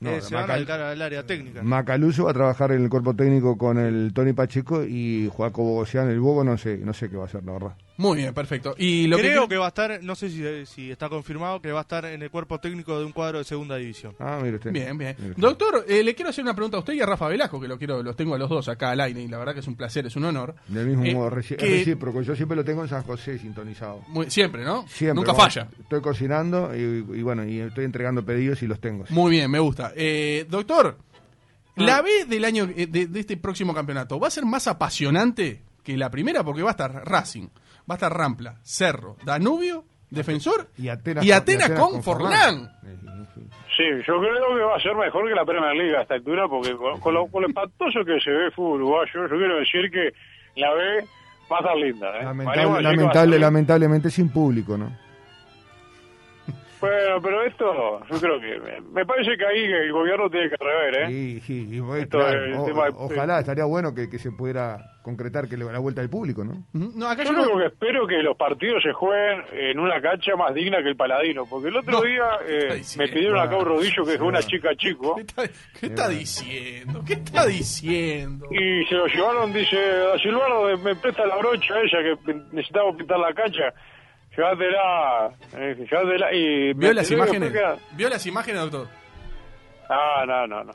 No, 0.00 0.10
Eh, 0.10 0.20
se 0.20 0.34
van 0.34 0.50
a 0.50 0.54
al 0.54 1.02
área 1.02 1.26
técnica. 1.26 1.62
Macaluso 1.62 2.24
va 2.24 2.30
a 2.30 2.34
trabajar 2.34 2.70
en 2.72 2.82
el 2.82 2.88
cuerpo 2.88 3.14
técnico 3.14 3.58
con 3.58 3.78
el 3.78 4.12
Tony 4.14 4.32
Pacheco 4.32 4.84
y 4.84 5.28
Joaco 5.32 5.62
Bogosian, 5.62 6.08
el 6.08 6.20
Bogo, 6.20 6.44
no 6.44 6.56
sé, 6.56 6.78
no 6.78 6.92
sé 6.92 7.10
qué 7.10 7.16
va 7.16 7.24
a 7.24 7.26
hacer, 7.26 7.42
la 7.44 7.52
verdad. 7.52 7.76
Muy 7.98 8.16
bien, 8.18 8.32
perfecto. 8.32 8.74
Y 8.78 9.08
lo 9.08 9.18
Creo 9.18 9.42
que, 9.42 9.48
que 9.50 9.56
va 9.58 9.66
a 9.66 9.68
estar, 9.68 10.02
no 10.02 10.14
sé 10.14 10.30
si, 10.30 10.64
si 10.66 10.90
está 10.90 11.08
confirmado, 11.08 11.60
que 11.60 11.72
va 11.72 11.80
a 11.80 11.82
estar 11.82 12.04
en 12.04 12.22
el 12.22 12.30
cuerpo 12.30 12.58
técnico 12.60 12.96
de 12.98 13.04
un 13.04 13.10
cuadro 13.12 13.38
de 13.38 13.44
segunda 13.44 13.74
división. 13.76 14.14
Ah, 14.20 14.38
mire 14.40 14.54
usted. 14.56 14.70
Bien, 14.72 14.96
bien. 14.96 15.16
Usted. 15.18 15.34
Doctor, 15.36 15.84
eh, 15.88 16.04
le 16.04 16.14
quiero 16.14 16.30
hacer 16.30 16.44
una 16.44 16.54
pregunta 16.54 16.76
a 16.76 16.80
usted 16.80 16.92
y 16.94 17.00
a 17.00 17.06
Rafa 17.06 17.26
Velasco, 17.28 17.60
que 17.60 17.66
lo 17.66 17.76
quiero, 17.76 18.00
los 18.02 18.14
tengo 18.14 18.36
a 18.36 18.38
los 18.38 18.48
dos 18.48 18.68
acá 18.68 18.92
al 18.92 19.00
aire, 19.00 19.20
y 19.20 19.26
la 19.26 19.36
verdad 19.38 19.52
que 19.52 19.60
es 19.60 19.66
un 19.66 19.74
placer, 19.74 20.06
es 20.06 20.14
un 20.14 20.24
honor. 20.24 20.54
Del 20.68 20.86
mismo 20.86 21.04
Eh, 21.04 21.12
modo, 21.14 21.28
reci- 21.30 21.56
que- 21.56 21.66
recíproco. 21.66 22.22
Yo 22.22 22.36
siempre 22.36 22.54
lo 22.56 22.64
tengo 22.64 22.82
en 22.82 22.88
San 22.88 23.02
José 23.02 23.36
sintonizado. 23.38 24.02
Muy- 24.06 24.30
siempre, 24.30 24.64
¿no? 24.64 24.86
Siempre. 24.86 25.16
Nunca 25.16 25.34
falla. 25.34 25.68
Estoy 25.80 26.00
cocinando 26.00 26.72
y, 26.76 26.78
y 27.18 27.22
bueno, 27.22 27.44
y 27.44 27.58
estoy 27.58 27.84
entregando 27.84 28.24
pedidos 28.24 28.62
y 28.62 28.68
los 28.68 28.80
tengo. 28.80 29.06
Muy 29.10 29.32
bien, 29.32 29.50
me 29.50 29.58
gusta. 29.58 29.92
Eh, 29.96 30.46
doctor, 30.48 30.96
Ah. 31.76 31.82
la 31.82 32.02
B 32.02 32.26
del 32.28 32.44
año 32.44 32.68
eh, 32.76 32.86
de, 32.86 33.06
de 33.08 33.20
este 33.20 33.36
próximo 33.36 33.74
campeonato 33.74 34.20
va 34.20 34.28
a 34.28 34.30
ser 34.30 34.44
más 34.46 34.66
apasionante 34.68 35.62
que 35.82 35.96
la 35.96 36.10
primera 36.10 36.44
porque 36.44 36.62
va 36.62 36.70
a 36.70 36.72
estar 36.72 36.92
Racing, 37.06 37.48
va 37.88 37.94
a 37.94 37.96
estar 37.96 38.12
Rampla, 38.12 38.56
Cerro, 38.62 39.16
Danubio, 39.24 39.84
Defensor 40.10 40.68
Y 40.78 40.88
Atenas, 40.88 41.24
y 41.24 41.32
Atenas 41.32 41.70
con, 41.70 42.02
Forlán. 42.02 42.70
Sí, 43.76 43.84
yo 44.06 44.18
creo 44.20 44.56
que 44.56 44.62
va 44.64 44.76
a 44.76 44.80
ser 44.80 44.94
mejor 44.96 45.28
que 45.28 45.34
la 45.34 45.44
Premier 45.44 45.74
League 45.76 45.96
a 45.96 46.02
esta 46.02 46.14
altura, 46.14 46.48
porque 46.48 46.74
con, 46.76 46.98
con 47.00 47.14
lo, 47.14 47.26
con 47.28 47.42
lo 47.42 47.48
espantoso 47.48 48.04
que 48.04 48.18
se 48.20 48.30
ve 48.30 48.46
el 48.46 48.52
fútbol 48.52 48.82
uruguayo, 48.82 49.28
yo 49.28 49.36
quiero 49.36 49.58
decir 49.58 49.90
que 49.92 50.12
la 50.60 50.72
B 50.74 51.04
va 51.50 51.56
a 51.58 51.60
estar 51.60 51.76
linda. 51.76 52.08
¿eh? 52.18 52.24
Lamentable- 52.24 52.82
lamentable, 52.82 53.36
estar- 53.36 53.40
lamentablemente 53.40 54.10
sin 54.10 54.30
público, 54.30 54.76
¿no? 54.76 54.90
Bueno, 56.80 57.20
pero 57.22 57.42
esto, 57.44 58.00
yo 58.10 58.20
creo 58.20 58.40
que. 58.40 58.58
Me, 58.60 58.80
me 58.92 59.06
parece 59.06 59.36
que 59.36 59.44
ahí 59.46 59.64
el 59.64 59.92
gobierno 59.92 60.28
tiene 60.30 60.48
que 60.48 60.56
rever, 60.56 60.94
¿eh? 61.02 61.06
Sí, 61.08 61.40
sí, 61.40 61.68
y 61.70 61.80
bueno, 61.80 62.02
Esto 62.02 62.18
claro, 62.18 62.44
es 62.44 62.52
el 62.52 62.58
o- 62.58 62.64
tema 62.64 62.84
ojalá, 62.96 63.40
estaría 63.40 63.64
bueno 63.64 63.94
que, 63.94 64.08
que 64.08 64.18
se 64.18 64.30
pudiera 64.32 64.78
concretar 65.02 65.48
que 65.48 65.56
le- 65.56 65.64
la 65.72 65.78
vuelta 65.78 66.00
del 66.02 66.10
público, 66.10 66.44
¿no? 66.44 66.64
No, 66.72 67.08
acá 67.08 67.24
Yo 67.24 67.32
lo 67.32 67.46
no- 67.46 67.58
que 67.58 67.66
espero 67.66 68.06
que 68.06 68.22
los 68.22 68.36
partidos 68.36 68.82
se 68.82 68.92
jueguen 68.92 69.42
en 69.52 69.78
una 69.80 70.00
cancha 70.00 70.36
más 70.36 70.54
digna 70.54 70.82
que 70.82 70.88
el 70.90 70.96
Paladino, 70.96 71.44
porque 71.48 71.68
el 71.68 71.76
otro 71.76 71.92
No. 71.92 72.02
día 72.02 72.24
eh, 72.46 72.82
me 72.98 73.08
pidieron 73.08 73.38
acá 73.38 73.56
un 73.56 73.64
rodillo 73.64 74.04
que 74.04 74.14
es 74.14 74.20
una 74.20 74.40
chica 74.42 74.68
chico 74.76 75.14
¿Qué 75.16 75.22
está, 75.22 75.42
qué 75.80 75.86
está 75.86 76.08
diciendo? 76.08 77.02
¿Qué 77.06 77.12
está 77.14 77.46
diciendo? 77.46 78.46
y 78.50 78.84
se 78.86 78.94
lo 78.94 79.06
llevaron, 79.06 79.52
dice, 79.52 79.78
a 80.14 80.18
Silvano 80.18 80.76
me 80.78 80.94
presta 80.96 81.24
la 81.26 81.36
brocha 81.36 81.74
ella 81.80 81.98
que 82.24 82.34
necesitamos 82.52 82.96
pintar 82.96 83.18
la 83.18 83.32
cancha, 83.32 83.72
llévatela, 84.38 85.30
eh, 85.56 85.76
llévatela 85.90 86.32
y 86.32 86.72
¿Vio 86.74 86.92
las 86.92 87.10
imágenes? 87.10 87.52
¿Vio 87.92 88.08
las 88.08 88.24
imágenes, 88.26 88.62
doctor? 88.62 88.88
Ah, 89.90 90.24
no, 90.26 90.46
no, 90.46 90.64
no. 90.64 90.72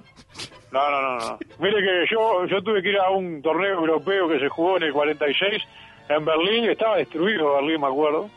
No, 0.72 0.90
no, 0.90 1.02
no, 1.02 1.18
no. 1.20 1.40
Mire 1.60 1.76
que 1.82 2.06
yo, 2.12 2.46
yo 2.48 2.62
tuve 2.64 2.82
que 2.82 2.90
ir 2.90 2.98
a 2.98 3.10
un 3.12 3.42
torneo 3.42 3.74
europeo 3.76 4.28
que 4.28 4.40
se 4.40 4.50
jugó 4.50 4.78
en 4.78 4.84
el 4.84 4.94
46 4.94 5.62
en 6.10 6.26
Berlín, 6.26 6.70
estaba 6.70 6.98
destruido 6.98 7.54
Berlín, 7.56 7.80
me 7.80 7.88
acuerdo, 7.88 8.30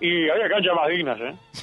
y 0.00 0.28
había 0.28 0.48
canchas 0.48 0.74
más 0.76 0.88
dignas, 0.88 1.18
¿eh? 1.20 1.34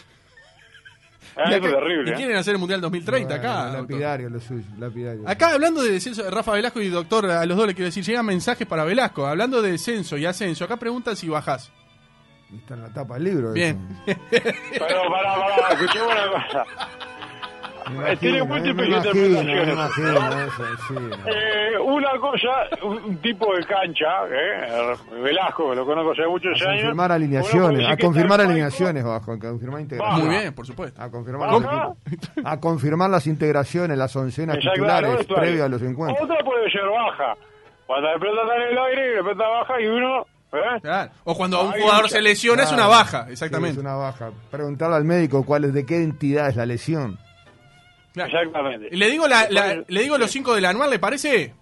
Ah, 1.38 1.44
eso 1.44 1.58
es 1.58 1.64
acá- 1.74 1.80
terrible. 1.80 2.10
y 2.10 2.14
¿eh? 2.14 2.18
quieren 2.18 2.36
hacer 2.36 2.54
el 2.56 2.60
Mundial 2.60 2.82
2030 2.82 3.36
acá. 3.36 3.70
Lapidario, 3.72 4.30
lo 4.30 4.42
suyo, 4.42 4.66
lapidario. 4.78 5.22
Acá 5.30 5.54
hablando 5.54 5.82
de 5.84 5.92
descenso, 5.92 6.30
Rafa 6.30 6.52
Velasco 6.54 6.82
y 6.82 6.90
doctor, 6.90 7.30
a 7.30 7.46
los 7.46 7.56
dos 7.56 7.68
le 7.68 7.76
quiero 7.76 7.86
decir, 7.86 8.04
llegan 8.04 8.26
mensajes 8.26 8.68
para 8.68 8.84
Velasco, 8.84 9.26
hablando 9.26 9.62
de 9.62 9.72
descenso 9.74 10.18
y 10.18 10.26
ascenso. 10.26 10.66
Acá 10.66 10.76
preguntan 10.78 11.16
si 11.16 11.30
bajás. 11.30 11.72
Está 12.56 12.74
en 12.74 12.82
la 12.82 12.90
tapa 12.94 13.14
del 13.16 13.24
libro. 13.26 13.54
Bien. 13.54 13.78
Pero 14.06 15.02
pará, 15.10 15.36
pará, 15.36 15.68
escuchame 15.74 16.06
una 16.12 16.32
cosa. 16.32 16.66
Me 17.92 18.12
Eh, 18.12 18.18
tiene 18.18 18.44
múltiples 18.44 18.88
interpretaciones. 18.88 19.66
me 19.68 19.74
imagino 19.74 20.44
eso, 20.44 20.64
sí, 20.88 20.94
no. 20.94 21.32
Eh, 21.32 21.80
una 21.80 22.12
cosa, 22.20 22.48
un, 22.84 23.18
tipo 23.18 23.56
de 23.56 23.64
cancha, 23.66 24.28
eh, 24.32 24.94
Velasco, 25.24 25.72
que 25.72 25.76
lo 25.76 25.86
conozco 25.88 26.12
hace 26.12 26.28
muchos 26.28 26.62
A 26.62 26.66
años. 26.70 26.82
confirmar 26.82 27.12
alineaciones, 27.12 27.88
a 27.90 27.98
confirmar 27.98 28.42
alineaciones, 28.42 29.04
bajo, 29.04 29.32
a 29.32 29.40
confirmar 29.40 29.82
integraciones. 29.82 30.26
Muy 30.26 30.36
bien, 30.38 30.54
por 30.54 30.68
supuesto. 30.68 31.02
A 31.02 31.10
confirmar, 31.10 31.50
Baja. 31.50 31.94
a 32.46 32.60
confirmar 32.60 33.10
las 33.10 33.26
integraciones, 33.26 33.98
las 33.98 34.16
oncenas 34.16 34.58
Exacto, 34.58 34.74
titulares 34.76 35.26
previas 35.26 35.66
a 35.66 35.70
los 35.70 35.82
encuentros. 35.82 36.30
Otra 36.30 36.44
puede 36.44 36.70
ser 36.70 36.82
baja. 36.86 37.36
Cuando 37.88 38.08
la 38.08 38.20
pelota 38.20 38.42
está 38.44 38.56
en 38.56 38.62
el 38.72 38.78
aire 38.78 39.16
la 39.16 39.24
pelota 39.24 39.48
baja 39.48 39.82
y 39.82 39.88
uno... 39.88 40.26
¿eh? 40.54 40.80
Claro. 40.82 41.12
O 41.24 41.36
cuando 41.36 41.58
a 41.58 41.64
un 41.64 41.72
jugador 41.74 42.04
mucha- 42.04 42.16
se 42.16 42.22
lesiona 42.22 42.64
es 42.64 42.70
una 42.70 42.78
Claro. 42.86 42.92
baja, 42.92 43.26
Sí, 43.28 43.34
exactamente. 43.34 43.74
es 43.74 43.78
una 43.80 43.96
baja. 43.96 44.32
Preguntarle 44.52 44.96
al 44.96 45.04
médico 45.06 45.46
cuál 45.46 45.66
es, 45.66 45.74
de 45.74 45.86
qué 45.86 45.98
entidad 45.98 46.50
es 46.50 46.56
la 46.56 46.66
lesión. 46.66 47.20
Claro. 48.14 48.30
Exactamente. 48.38 48.90
Le 48.96 49.10
digo, 49.10 49.28
la, 49.28 49.48
la- 49.50 49.84
le 49.88 50.02
digo 50.02 50.18
los 50.18 50.32
5 50.32 50.56
del 50.56 50.66
anual, 50.66 50.90
¿le 50.90 51.00
parece? 51.00 51.54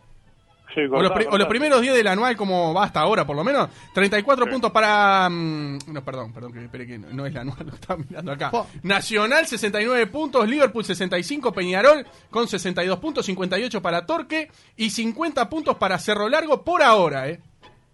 Sí, 0.74 0.82
O 0.82 0.88
los, 0.88 1.02
cortá, 1.10 1.16
pri- 1.16 1.24
o 1.26 1.30
cortá. 1.30 1.38
los 1.40 1.48
primeros 1.48 1.82
10 1.82 1.96
del 1.96 2.08
anual, 2.08 2.36
como 2.38 2.74
va 2.74 2.84
hasta 2.84 3.00
ahora, 3.00 3.26
por 3.26 3.36
lo 3.36 3.44
menos. 3.44 3.68
34 3.94 4.46
puntos 4.48 4.70
para. 4.72 5.28
mm, 5.30 5.80
no, 5.88 6.04
perdón, 6.04 6.32
perdón, 6.34 6.54
que 6.54 6.64
espere 6.66 6.86
que 6.86 7.00
no, 7.00 7.08
no 7.12 7.26
es 7.26 7.34
la 7.34 7.42
anual, 7.42 7.58
lo 7.68 7.74
estaba 7.74 7.98
mirando 8.08 8.32
acá. 8.32 8.52
Po. 8.52 8.68
Nacional, 8.84 9.48
69 9.48 10.08
puntos. 10.08 10.48
Liverpool, 10.48 10.86
65. 10.86 11.52
Peñarol, 11.52 12.06
con 12.30 12.48
62 12.48 13.00
puntos. 13.00 13.26
58 13.26 13.82
para 13.82 14.06
Torque. 14.06 14.52
Y 14.76 14.90
50 14.92 15.50
puntos 15.50 15.78
para 15.78 15.98
Cerro 16.00 16.30
Largo 16.30 16.64
por 16.64 16.84
ahora, 16.84 17.28
¿eh? 17.30 17.40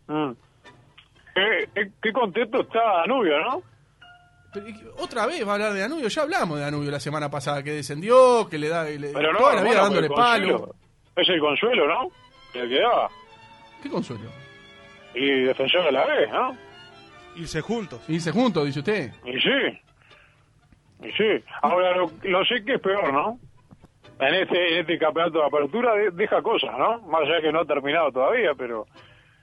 Mm. 0.07 0.31
Eh, 1.35 1.67
eh, 1.75 1.91
qué 2.01 2.11
contento 2.13 2.61
está 2.61 2.79
Danubio, 3.01 3.39
¿no? 3.39 3.63
Pero, 4.53 4.67
¿y 4.69 4.73
qué- 4.73 4.85
otra 4.99 5.25
vez 5.25 5.45
va 5.47 5.51
a 5.51 5.55
hablar 5.55 5.73
de 5.73 5.79
Danubio. 5.79 6.07
Ya 6.07 6.21
hablamos 6.21 6.57
de 6.59 6.63
Danubio 6.65 6.91
la 6.91 6.99
semana 6.99 7.29
pasada, 7.29 7.63
que 7.63 7.71
descendió, 7.71 8.47
que 8.49 8.57
le 8.59 8.69
da. 8.69 8.83
le- 8.83 9.11
Pero 9.13 9.33
no, 9.33 9.39
toda 9.39 9.55
la 9.55 9.61
vida 9.61 9.69
bueno, 9.71 9.83
dándole 9.83 10.09
palo. 10.09 10.75
Es 11.15 11.27
el 11.29 11.39
consuelo, 11.39 11.87
¿no? 11.87 12.09
El 12.53 12.69
que 12.69 12.79
daba. 12.79 13.09
¿Qué 13.81 13.89
consuelo? 13.89 14.29
Y 15.15 15.41
defensor 15.43 15.87
a 15.87 15.91
la 15.91 16.05
vez, 16.05 16.29
¿no? 16.31 16.55
Irse 17.35 17.61
juntos. 17.61 18.01
Irse 18.07 18.31
juntos, 18.31 18.65
dice 18.65 18.79
usted. 18.79 19.11
Y 19.25 19.39
sí. 19.39 19.79
Y 21.03 21.11
sí. 21.13 21.43
Ahora, 21.63 21.95
lo, 21.97 22.11
lo 22.23 22.45
sé 22.45 22.63
que 22.63 22.75
es 22.75 22.81
peor, 22.81 23.11
¿no? 23.11 23.39
En 24.19 24.33
este, 24.35 24.73
en 24.75 24.79
este 24.81 24.97
campeonato 24.99 25.39
de 25.39 25.45
apertura 25.47 25.95
de- 25.95 26.11
deja 26.11 26.41
cosas, 26.43 26.77
¿no? 26.77 26.99
Más 27.01 27.21
allá 27.23 27.41
que 27.41 27.51
no 27.51 27.61
ha 27.61 27.65
terminado 27.65 28.11
todavía, 28.11 28.51
pero... 28.55 28.85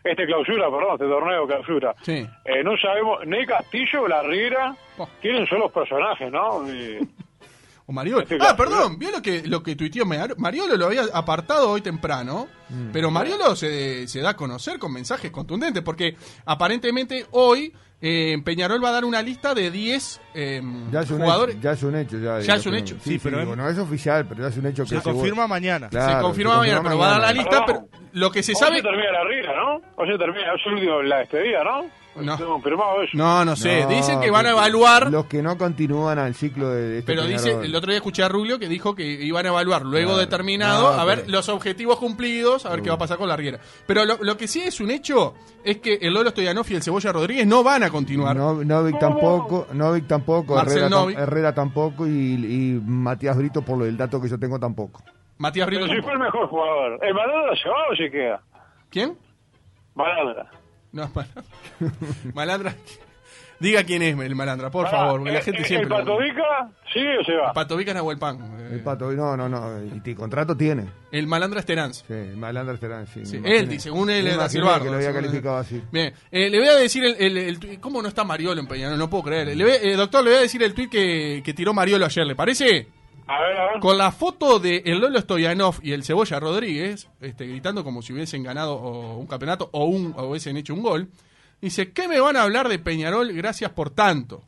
Este 0.03 0.25
clausura, 0.27 0.71
perdón, 0.71 0.93
este 0.95 1.07
torneo 1.07 1.47
clausura. 1.47 1.95
Sí. 2.03 2.27
Eh, 2.45 2.65
no 2.65 2.77
sabemos, 2.79 3.19
ni 3.27 3.45
Castillo, 3.47 4.09
la 4.09 4.23
Riera, 4.23 4.75
Oh. 4.99 5.09
quieren 5.21 5.47
son 5.47 5.61
los 5.61 5.73
personajes, 5.73 6.31
¿no? 6.33 6.67
Y- 6.73 6.99
O 7.87 7.93
Mariolo. 7.93 8.21
Este 8.21 8.39
Ah, 8.41 8.55
perdón, 8.57 8.99
vio 9.01 9.11
lo 9.11 9.21
que, 9.21 9.43
lo 9.49 9.63
que 9.65 9.75
tuiteó 9.75 10.07
Mar- 10.07 10.37
Mariolo, 10.39 10.77
lo 10.77 10.87
había 10.87 11.03
apartado 11.13 11.71
hoy 11.71 11.81
temprano, 11.81 12.47
Mm. 12.69 12.91
pero 12.93 13.11
Mariolo 13.11 13.57
se, 13.57 14.07
se 14.07 14.21
da 14.21 14.31
a 14.31 14.37
conocer 14.37 14.79
con 14.79 14.93
mensajes 14.93 15.33
contundentes, 15.33 15.83
porque 15.83 16.15
aparentemente 16.47 17.27
hoy 17.33 17.73
eh, 18.03 18.37
Peñarol 18.45 18.83
va 18.83 18.89
a 18.89 18.93
dar 18.93 19.05
una 19.05 19.21
lista 19.23 19.55
de 19.55 19.71
10 19.71 20.21
eh, 20.35 20.63
Ya 20.91 21.01
es 21.01 21.11
un 21.11 21.19
jugadores. 21.21 21.55
hecho. 21.57 21.63
Ya 21.65 21.73
es 21.73 21.83
un 21.83 21.97
hecho. 21.97 22.19
Ya, 22.19 22.41
Ya 22.41 22.55
es 22.55 22.67
un 22.67 22.75
hecho. 22.75 22.97
Sí, 23.03 23.11
Sí, 23.13 23.21
pero 23.23 23.39
digo, 23.41 23.53
es- 23.53 23.59
no 23.59 23.69
es 23.69 23.79
oficial, 23.79 24.27
pero 24.27 24.43
ya 24.43 24.49
es 24.49 24.57
un 24.57 24.67
hecho 24.67 24.85
que 24.85 24.89
Se 24.97 25.03
confirma 25.03 25.47
mañana. 25.47 25.89
Claro, 25.89 26.17
se 26.17 26.23
confirma 26.23 26.53
se 26.55 26.59
mañana, 26.61 26.83
pero 26.83 26.99
va 26.99 27.07
a 27.07 27.11
dar 27.11 27.21
la 27.21 27.27
mañana. 27.29 27.43
lista, 27.51 27.67
pero 27.67 27.89
lo 28.13 28.31
que 28.31 28.43
se 28.43 28.53
Hoy 28.53 28.57
sabe... 28.57 28.77
se 28.77 28.83
termina 28.83 29.13
la 29.13 29.25
Riera, 29.25 29.53
¿no? 29.57 29.81
Hoy 29.97 30.09
se 30.13 30.19
termina, 30.19 30.53
último, 30.73 31.03
la 31.03 31.19
despedida, 31.19 31.63
¿no? 31.65 32.00
No. 32.17 32.35
Eso. 32.35 32.61
No, 33.15 33.45
no 33.45 33.55
sé, 33.57 33.83
No, 33.83 33.89
dicen 33.89 34.21
que 34.21 34.31
van 34.31 34.45
a 34.47 34.51
evaluar... 34.51 35.11
Los 35.11 35.27
que 35.27 35.43
no 35.43 35.57
continúan 35.57 36.19
al 36.19 36.35
ciclo 36.35 36.69
de 36.71 36.99
este 36.99 37.07
Pero 37.07 37.25
dice, 37.25 37.53
el 37.63 37.75
otro 37.75 37.91
día 37.91 37.99
escuché 37.99 38.23
a 38.25 38.29
Rubio 38.29 38.59
que 38.59 38.69
dijo 38.69 38.95
que 38.97 39.05
iban 39.05 39.47
a 39.47 39.51
evaluar 39.51 39.83
luego 39.83 40.09
Claro. 40.11 40.21
de 40.21 40.27
terminado, 40.27 40.93
No, 40.95 41.01
a 41.01 41.05
ver 41.05 41.21
pero- 41.21 41.31
los 41.33 41.49
objetivos 41.49 41.99
cumplidos, 41.99 42.67
a 42.67 42.71
ver 42.71 42.83
qué 42.83 42.89
va 42.89 42.97
a 42.97 42.99
pasar 42.99 43.17
con 43.17 43.29
la 43.29 43.37
Riera. 43.37 43.61
Pero 43.87 44.05
lo, 44.05 44.19
lo 44.21 44.37
que 44.37 44.49
sí 44.49 44.61
es 44.61 44.81
un 44.81 44.91
hecho 44.91 45.35
es 45.65 45.79
que 45.79 45.95
el 46.03 46.13
Lolo 46.13 46.31
Stoyanov 46.31 46.67
y 46.69 46.75
el 46.75 46.83
Cebolla 46.83 47.13
Rodríguez 47.13 47.47
no 47.47 47.63
van 47.63 47.85
a 47.85 47.91
continuar. 47.91 48.35
No, 48.37 48.55
Novik 48.65 48.99
tampoco, 48.99 49.69
Novik 49.73 50.07
tampoco, 50.09 50.57
Marcel 50.57 50.79
Herrera, 50.79 50.89
tam- 50.89 51.01
Novik. 51.03 51.19
Herrera 51.19 51.55
tampoco 51.55 52.07
y, 52.07 52.11
y 52.11 52.81
Matías 52.85 53.37
Brito, 53.37 53.63
por 53.63 53.79
lo 53.79 53.85
del 53.85 53.97
dato 53.97 54.21
que 54.21 54.29
yo 54.29 54.39
tengo, 54.39 54.59
tampoco. 54.59 55.03
Matías 55.39 55.67
Pero 55.69 55.81
Brito. 55.87 55.95
si 55.97 56.03
fue 56.03 56.13
el 56.13 56.19
mejor 56.19 56.49
jugador. 56.49 56.99
¿El 57.03 57.15
Malandra 57.15 57.55
se 57.63 57.69
va 57.69 57.77
o 57.91 57.97
se 57.97 58.11
queda? 58.11 58.43
¿Quién? 58.91 59.17
No, 60.93 61.11
Malandra. 61.15 61.45
Malandra. 62.35 62.75
Diga 63.61 63.85
quién 63.85 64.01
es 64.01 64.19
el 64.19 64.35
Malandra, 64.35 64.71
por 64.71 64.89
favor, 64.89 65.19
porque 65.19 65.33
la 65.33 65.41
Eh, 65.41 65.43
gente 65.43 65.61
eh, 65.61 65.65
siempre. 65.67 65.95
¿El 65.99 66.03
Patovica 66.05 66.71
sigue 66.95 67.19
o 67.19 67.25
se 67.25 67.35
va? 67.35 67.53
Patovica 67.53 67.93
Nahuelpan. 67.93 68.39
eh, 68.59 68.69
El 68.73 68.81
pato, 68.83 69.13
no, 69.13 69.37
no, 69.37 69.51
no, 69.51 69.85
y, 69.85 70.01
y 70.03 70.15
contrato 70.15 70.57
tiene. 70.57 70.87
el 71.13 71.27
Malandra 71.27 71.61
Esteranz. 71.61 71.99
Sí, 72.09 72.15
el 72.15 72.39
Malandra 72.39 72.79
Terán, 72.79 73.07
sí. 73.07 73.27
Sí, 73.27 73.39
él 73.45 73.79
según 73.79 74.09
él 74.09 74.25
imaginé 74.29 74.49
Silvardo. 74.49 74.85
que 74.85 74.91
lo 74.91 74.97
había 74.97 75.13
calificado 75.13 75.59
así. 75.59 75.83
Bien, 75.93 76.15
eh, 76.31 76.49
le 76.49 76.59
voy 76.59 76.69
a 76.69 76.75
decir 76.77 77.05
el, 77.05 77.37
el- 77.37 77.79
¿Cómo 77.81 78.01
no 78.01 78.09
está 78.09 78.25
Mariolo 78.25 78.63
en 78.63 78.67
Peñarol? 78.67 78.99
No 78.99 79.11
puedo 79.11 79.25
creer. 79.25 79.55
Le 79.55 79.63
voy- 79.63 79.75
eh, 79.83 79.95
doctor, 79.95 80.25
le 80.25 80.31
voy 80.31 80.39
a 80.39 80.43
decir 80.43 80.63
el 80.63 80.73
tuit 80.73 80.91
que, 80.91 81.43
que 81.45 81.53
tiró 81.53 81.75
Mariolo 81.75 82.07
ayer, 82.07 82.27
¿le 82.27 82.35
parece? 82.35 82.89
A 83.31 83.41
ver, 83.41 83.57
a 83.57 83.67
ver. 83.73 83.81
Con 83.81 83.97
la 83.97 84.11
foto 84.11 84.59
de 84.59 84.83
el 84.87 84.99
Lolo 84.99 85.21
Stoyanov 85.21 85.77
y 85.85 85.93
el 85.93 86.03
Cebolla 86.03 86.41
Rodríguez, 86.41 87.09
este, 87.21 87.47
gritando 87.47 87.85
como 87.85 88.03
si 88.03 88.13
hubiesen 88.13 88.43
ganado 88.43 88.75
o 88.75 89.19
un 89.19 89.29
campeonato 89.29 89.71
o, 89.73 89.85
un, 89.85 90.13
o 90.17 90.25
hubiesen 90.25 90.57
hecho 90.57 90.75
un 90.75 90.83
gol, 90.83 91.09
dice, 91.61 91.93
¿qué 91.93 92.09
me 92.09 92.19
van 92.19 92.37
a 92.37 92.43
hablar 92.43 92.69
de 92.69 92.81
Peñarol? 92.81 93.33
Gracias 93.33 93.71
por 93.71 93.91
tanto. 93.91 94.43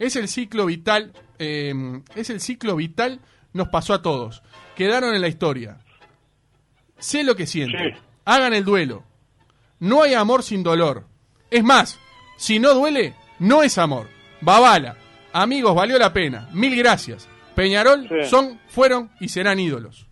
Es 0.00 0.16
el 0.16 0.26
ciclo 0.26 0.66
vital, 0.66 1.12
eh, 1.38 1.72
es 2.16 2.30
el 2.30 2.40
ciclo 2.40 2.74
vital, 2.74 3.20
nos 3.52 3.68
pasó 3.68 3.94
a 3.94 4.02
todos. 4.02 4.42
Quedaron 4.74 5.14
en 5.14 5.20
la 5.20 5.28
historia. 5.28 5.78
Sé 6.98 7.22
lo 7.22 7.36
que 7.36 7.46
sienten. 7.46 7.94
Sí. 7.94 8.00
Hagan 8.24 8.54
el 8.54 8.64
duelo. 8.64 9.04
No 9.78 10.02
hay 10.02 10.14
amor 10.14 10.42
sin 10.42 10.64
dolor. 10.64 11.06
Es 11.48 11.62
más, 11.62 12.00
si 12.38 12.58
no 12.58 12.74
duele, 12.74 13.14
no 13.38 13.62
es 13.62 13.78
amor. 13.78 14.08
Babala. 14.40 14.96
Amigos, 15.32 15.76
valió 15.76 15.96
la 15.96 16.12
pena. 16.12 16.48
Mil 16.52 16.74
gracias. 16.74 17.28
Peñarol 17.54 18.08
Sí. 18.08 18.24
son, 18.28 18.60
fueron 18.68 19.10
y 19.20 19.28
serán 19.28 19.58
ídolos. 19.58 20.08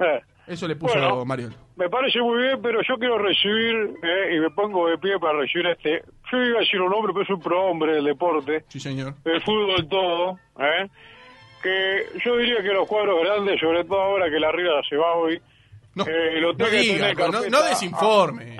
Eh, 0.00 0.20
Eso 0.46 0.68
le 0.68 0.76
puso 0.76 0.94
Bueno. 0.98 1.24
Mariolo. 1.24 1.54
me 1.76 1.88
parece 1.88 2.20
muy 2.20 2.42
bien, 2.42 2.60
pero 2.62 2.80
yo 2.86 2.96
quiero 2.98 3.16
recibir, 3.18 3.94
eh, 4.02 4.34
y 4.36 4.40
me 4.40 4.50
pongo 4.50 4.88
de 4.88 4.98
pie 4.98 5.18
para 5.18 5.38
recibir 5.38 5.66
a 5.68 5.72
este. 5.72 6.02
Yo 6.30 6.38
iba 6.42 6.58
a 6.58 6.60
decir 6.60 6.80
un 6.80 6.92
hombre, 6.92 7.12
pero 7.14 7.22
es 7.24 7.30
un 7.30 7.40
prohombre 7.40 7.94
del 7.94 8.04
deporte, 8.04 8.64
Sí, 8.68 8.78
señor. 8.80 9.14
del 9.22 9.40
fútbol 9.42 9.88
todo, 9.88 10.38
¿eh? 10.58 10.88
que 11.62 12.04
yo 12.24 12.36
diría 12.36 12.56
que 12.62 12.68
los 12.74 12.86
cuadros 12.86 13.20
grandes, 13.24 13.58
sobre 13.58 13.84
todo 13.84 14.00
ahora 14.00 14.28
que 14.30 14.38
la 14.38 14.52
Riga 14.52 14.82
se 14.88 14.96
va 14.96 15.14
hoy, 15.14 15.40
No, 15.94 16.04
Eh, 16.08 16.40
lo 16.40 16.52
no 16.52 16.64
que 16.66 17.50
no 17.50 17.62
desinforme. 17.62 18.56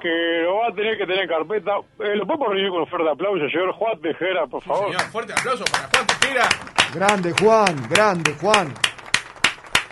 Que 0.00 0.42
lo 0.44 0.56
va 0.56 0.68
a 0.68 0.72
tener 0.74 0.96
que 0.98 1.06
tener 1.06 1.22
en 1.24 1.28
carpeta. 1.28 1.72
Eh, 2.00 2.16
¿Lo 2.16 2.26
podemos 2.26 2.48
recibir 2.48 2.70
con 2.70 2.82
oferta 2.82 3.04
de 3.04 3.10
aplauso, 3.10 3.48
señor 3.50 3.72
Juan 3.72 4.00
Tejera, 4.00 4.46
por 4.46 4.62
Sí, 4.62 4.68
favor? 4.68 4.86
señor. 4.86 5.00
Fuerte 5.10 5.32
aplauso 5.32 5.64
para 5.70 5.88
Juan 5.88 6.06
Tejera. 6.06 6.48
Grande 6.94 7.32
Juan, 7.40 7.76
grande 7.90 8.34
Juan. 8.40 8.74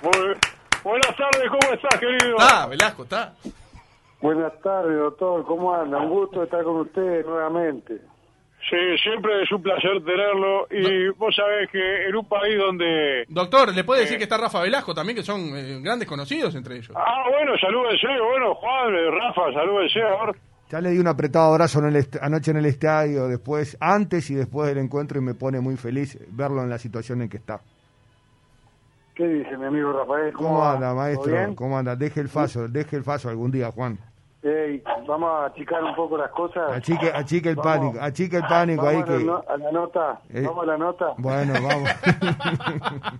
Muy. 0.03 0.35
Buenas 0.85 1.17
tardes, 1.17 1.49
¿cómo 1.51 1.75
estás, 1.75 1.99
querido? 2.01 2.37
Ah, 2.39 2.67
Velasco, 2.71 3.03
está. 3.03 3.35
Buenas 4.21 4.53
tardes, 4.63 4.97
doctor. 4.97 5.45
¿Cómo 5.45 5.75
anda? 5.75 5.99
Un 5.99 6.11
gusto 6.11 6.43
estar 6.43 6.63
con 6.65 6.77
ustedes 6.77 7.27
nuevamente. 7.27 8.01
Sí, 8.69 8.77
siempre 9.03 9.43
es 9.43 9.53
un 9.53 9.63
placer 9.63 10.03
tenerlo. 10.05 10.67
Y 10.71 11.09
vos 11.17 11.35
sabés 11.37 11.71
que 11.71 12.09
en 12.09 12.17
un 12.17 12.29
país 12.29 12.59
donde... 12.59 13.25
Doctor, 13.29 13.73
¿le 13.75 13.85
puede 13.85 14.01
decir 14.03 14.17
que 14.19 14.25
está 14.25 14.37
Rafa 14.39 14.61
Velasco 14.63 14.93
también, 14.95 15.17
que 15.17 15.23
son 15.23 15.41
eh, 15.57 15.79
grandes 15.81 16.09
conocidos 16.09 16.55
entre 16.57 16.77
ellos? 16.77 16.91
Ah, 16.97 17.25
bueno, 17.31 17.53
salúdense. 17.61 18.09
Bueno, 18.29 18.55
Juan, 18.57 18.95
eh, 18.95 19.11
Rafa, 19.11 19.53
salúdense. 19.53 20.03
A 20.03 20.27
ver. 20.27 20.35
Ya 20.69 20.81
le 20.81 20.91
di 20.91 20.99
un 20.99 21.07
apretado 21.07 21.53
abrazo 21.53 21.79
en 21.79 21.87
el 21.87 21.97
est- 21.97 22.17
anoche 22.21 22.51
en 22.51 22.57
el 22.57 22.67
estadio, 22.67 23.29
después, 23.29 23.77
antes 23.79 24.29
y 24.31 24.35
después 24.35 24.67
del 24.69 24.79
encuentro, 24.79 25.21
y 25.21 25.23
me 25.23 25.35
pone 25.35 25.61
muy 25.61 25.77
feliz 25.77 26.19
verlo 26.31 26.61
en 26.65 26.69
la 26.69 26.79
situación 26.79 27.23
en 27.23 27.29
que 27.29 27.37
está. 27.37 27.61
¿Qué 29.15 29.29
dice 29.29 29.57
mi 29.57 29.67
amigo 29.67 29.93
Rafael? 29.93 30.33
¿Cómo 30.33 30.63
anda, 30.65 30.89
¿Todo 30.89 30.97
maestro? 30.97 31.55
¿Cómo 31.55 31.79
anda? 31.79 31.95
Deje 31.95 32.21
el 32.21 32.29
faso, 32.29 32.67
deje 32.67 32.97
el 32.97 33.05
faso 33.05 33.29
algún 33.29 33.53
día, 33.53 33.71
Juan. 33.71 33.97
Ey, 34.49 34.81
vamos 35.09 35.29
a 35.29 35.47
achicar 35.47 35.83
un 35.83 35.95
poco 35.97 36.17
las 36.17 36.31
cosas. 36.31 36.71
Achique, 36.71 37.11
achique 37.13 37.49
el 37.49 37.57
Vamos. 37.57 37.73
pánico, 37.97 38.05
achique 38.05 38.37
el 38.37 38.43
pánico 38.45 38.85
Vamos 38.85 38.95
ahí 38.95 39.03
a 39.03 39.13
la, 39.13 39.19
que... 39.19 39.25
no- 39.25 39.45
a 39.49 39.57
la 39.57 39.73
nota. 39.73 40.21
Eh, 40.33 40.43
Vamos 40.47 40.63
a 40.63 40.67
la 40.67 40.79
nota. 40.79 41.07
Bueno, 41.19 41.53
vamos. 41.55 41.91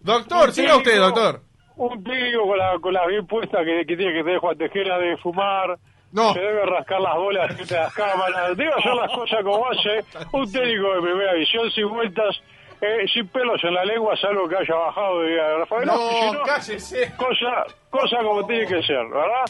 Doctor, 0.00 0.52
siga 0.52 0.76
usted, 0.76 0.98
doctor. 0.98 1.40
Un 1.76 2.02
técnico 2.02 2.46
con 2.46 2.58
la, 2.58 2.78
con 2.80 2.92
la 2.92 3.06
bien 3.06 3.26
puesta 3.26 3.58
que, 3.64 3.84
que 3.86 3.96
tiene 3.96 4.12
que 4.12 4.24
tener 4.24 4.38
Juan 4.38 4.58
Tejera 4.58 4.98
de 4.98 5.16
fumar. 5.18 5.78
No. 6.10 6.32
Se 6.32 6.40
debe 6.40 6.64
rascar 6.66 7.00
las 7.00 7.14
bolas 7.16 7.50
entre 7.58 7.76
las 7.76 7.94
cámaras. 7.94 8.56
Debe 8.56 8.70
hacer 8.72 8.94
las 8.94 9.12
cosas 9.12 9.38
como 9.44 9.66
hace 9.68 10.04
un 10.32 10.50
técnico 10.50 10.94
de 10.94 11.00
primera 11.02 11.32
división 11.34 11.70
sin 11.70 11.88
vueltas. 11.88 12.36
Eh, 12.80 13.06
sin 13.12 13.28
pelos 13.28 13.62
en 13.64 13.74
la 13.74 13.84
lengua, 13.84 14.16
salvo 14.16 14.48
que 14.48 14.56
haya 14.56 14.74
bajado 14.74 15.20
de 15.20 15.58
Rafael. 15.58 15.86
No, 15.86 15.96
si 15.96 16.30
no, 16.32 16.42
cállese. 16.42 17.16
cosa, 17.16 17.66
cosa 17.90 18.18
como 18.18 18.46
tiene 18.46 18.66
que 18.66 18.82
ser, 18.82 19.06
¿verdad? 19.08 19.44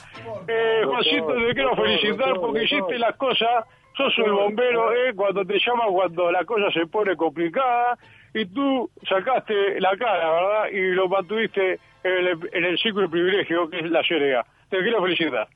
Eh, 0.47 0.83
Juancito, 0.85 1.35
te 1.35 1.55
quiero 1.55 1.77
felicitar 1.77 2.35
porque 2.41 2.65
hiciste 2.65 2.99
las 2.99 3.17
cosas, 3.17 3.65
sos 3.97 4.13
el 4.19 4.33
bombero, 4.33 4.93
¿eh? 4.95 5.13
Cuando 5.15 5.45
te 5.45 5.59
llaman, 5.59 5.93
cuando 5.93 6.31
la 6.31 6.45
cosa 6.45 6.71
se 6.73 6.87
pone 6.87 7.17
complicada, 7.17 7.99
y 8.35 8.47
tú 8.47 8.91
sacaste 9.09 9.81
la 9.81 9.97
cara, 9.97 10.31
¿verdad? 10.31 10.69
Y 10.73 10.93
lo 10.93 11.09
mantuviste 11.09 11.79
en 12.05 12.13
el, 12.13 12.49
en 12.53 12.65
el 12.65 12.79
ciclo 12.79 13.03
de 13.03 13.09
privilegio 13.09 13.69
que 13.69 13.81
es 13.81 13.91
la 13.91 14.03
CRA. 14.03 14.47
Te 14.71 14.79
quiero 14.79 15.03
felicitar. 15.03 15.49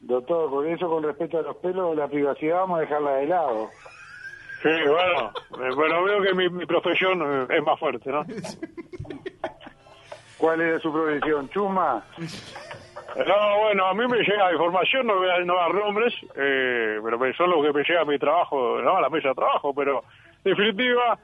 Doctor, 0.00 0.50
por 0.50 0.66
eso 0.66 0.88
con 0.88 1.02
respecto 1.02 1.38
a 1.38 1.42
los 1.42 1.56
pelos, 1.56 1.96
la 1.96 2.06
privacidad 2.06 2.58
vamos 2.58 2.78
a 2.78 2.80
dejarla 2.82 3.12
de 3.14 3.26
lado. 3.26 3.70
Sí, 4.66 4.72
bueno, 4.88 5.32
eh, 5.60 5.74
bueno, 5.76 6.02
veo 6.02 6.22
que 6.22 6.34
mi, 6.34 6.48
mi 6.48 6.66
profesión 6.66 7.22
eh, 7.22 7.46
es 7.56 7.62
más 7.62 7.78
fuerte, 7.78 8.10
¿no? 8.10 8.24
¿Cuál 10.38 10.60
es 10.60 10.82
su 10.82 10.92
profesión? 10.92 11.48
¿Chuma? 11.50 12.04
No, 13.16 13.58
bueno, 13.60 13.86
a 13.86 13.94
mí 13.94 14.08
me 14.08 14.18
llega 14.18 14.52
información, 14.52 15.06
no 15.06 15.18
voy 15.18 15.30
a, 15.30 15.38
no 15.44 15.54
dar 15.54 15.72
nombres, 15.72 16.12
eh, 16.34 16.98
pero 17.00 17.34
son 17.34 17.50
los 17.50 17.64
que 17.64 17.72
me 17.72 17.84
llega 17.84 18.00
a 18.00 18.04
mi 18.04 18.18
trabajo, 18.18 18.80
¿no? 18.82 18.96
A 18.96 19.00
la 19.02 19.08
mesa 19.08 19.28
de 19.28 19.34
trabajo, 19.36 19.72
pero 19.72 20.02
en 20.44 20.50
definitiva, 20.56 21.16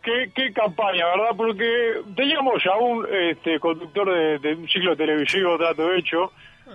qué, 0.00 0.30
qué 0.32 0.52
campaña, 0.52 1.06
¿verdad? 1.06 1.30
Porque 1.36 2.02
teníamos 2.14 2.64
a 2.66 2.76
un 2.76 3.04
este, 3.10 3.58
conductor 3.58 4.14
de, 4.14 4.38
de 4.38 4.54
un 4.54 4.68
ciclo 4.68 4.96
televisivo, 4.96 5.58
trato 5.58 5.92
hecho, 5.92 6.30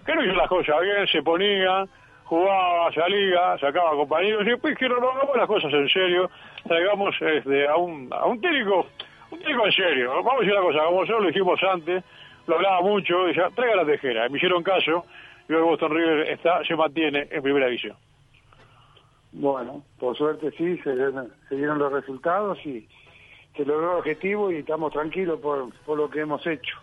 que 0.05 0.13
no 0.13 0.25
hizo 0.25 0.33
las 0.33 0.49
cosas 0.49 0.75
bien, 0.81 1.07
se 1.07 1.23
ponía, 1.23 1.87
jugaba, 2.31 2.89
salía, 2.93 3.57
sacaba 3.57 3.91
compañeros, 3.91 4.43
y 4.47 4.51
después 4.51 4.73
dijeron, 4.73 5.01
no, 5.01 5.09
hagamos 5.09 5.35
las 5.35 5.47
cosas 5.47 5.73
en 5.73 5.89
serio, 5.89 6.31
traigamos 6.65 7.13
este, 7.19 7.67
a, 7.67 7.75
un, 7.75 8.07
a 8.09 8.25
un 8.25 8.39
técnico, 8.39 8.87
un 9.31 9.39
técnico 9.39 9.65
en 9.65 9.71
serio, 9.73 10.13
vamos 10.23 10.35
a 10.35 10.39
decir 10.39 10.53
una 10.53 10.61
cosa, 10.61 10.85
como 10.85 11.01
nosotros 11.01 11.23
lo 11.23 11.27
dijimos 11.27 11.59
antes, 11.61 12.03
lo 12.47 12.55
hablaba 12.55 12.81
mucho, 12.83 13.25
decía, 13.25 13.49
traiga 13.53 13.75
la 13.75 13.85
tejera, 13.85 14.29
me 14.29 14.37
hicieron 14.37 14.63
caso, 14.63 15.03
y 15.49 15.53
hoy 15.53 15.61
Boston 15.61 15.91
River 15.93 16.29
está, 16.29 16.63
se 16.63 16.73
mantiene 16.73 17.27
en 17.29 17.43
primera 17.43 17.65
división. 17.65 17.97
Bueno, 19.33 19.83
por 19.99 20.15
suerte 20.15 20.51
sí, 20.51 20.77
se, 20.77 20.95
se 21.49 21.55
dieron 21.57 21.79
los 21.79 21.91
resultados 21.91 22.65
y 22.65 22.87
se 23.57 23.65
logró 23.65 23.91
el 23.91 23.97
objetivo 23.97 24.49
y 24.53 24.59
estamos 24.59 24.93
tranquilos 24.93 25.37
por, 25.41 25.67
por 25.85 25.97
lo 25.97 26.09
que 26.09 26.21
hemos 26.21 26.47
hecho. 26.47 26.77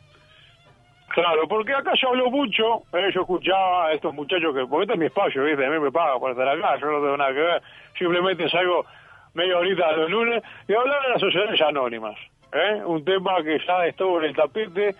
Claro, 1.19 1.49
porque 1.49 1.75
acá 1.75 1.91
se 2.01 2.07
habló 2.07 2.31
mucho, 2.31 2.85
eh, 2.93 3.11
yo 3.13 3.23
escuchaba 3.23 3.89
a 3.89 3.93
estos 3.93 4.15
muchachos 4.15 4.55
que, 4.55 4.65
porque 4.67 4.85
este 4.85 4.93
es 4.93 5.01
mi 5.01 5.07
espacio, 5.07 5.43
¿viste? 5.43 5.67
A 5.67 5.69
mí 5.69 5.81
me 5.81 5.91
paga 5.91 6.17
por 6.17 6.31
estar 6.31 6.49
acá, 6.49 6.79
yo 6.81 6.87
no 6.93 7.01
tengo 7.01 7.17
nada 7.17 7.33
que 7.33 7.41
ver, 7.41 7.63
simplemente 7.99 8.49
salgo 8.49 8.87
media 9.35 9.59
horita 9.59 9.91
los 9.97 10.09
lunes 10.09 10.45
y 10.69 10.75
hablar 10.75 11.03
de 11.03 11.09
las 11.09 11.21
sociedades 11.21 11.61
anónimas, 11.61 12.17
¿eh? 12.53 12.85
Un 12.85 13.05
tema 13.05 13.33
que 13.43 13.59
ya 13.67 13.87
estuvo 13.87 14.21
en 14.21 14.27
el 14.27 14.37
tapete. 14.37 14.95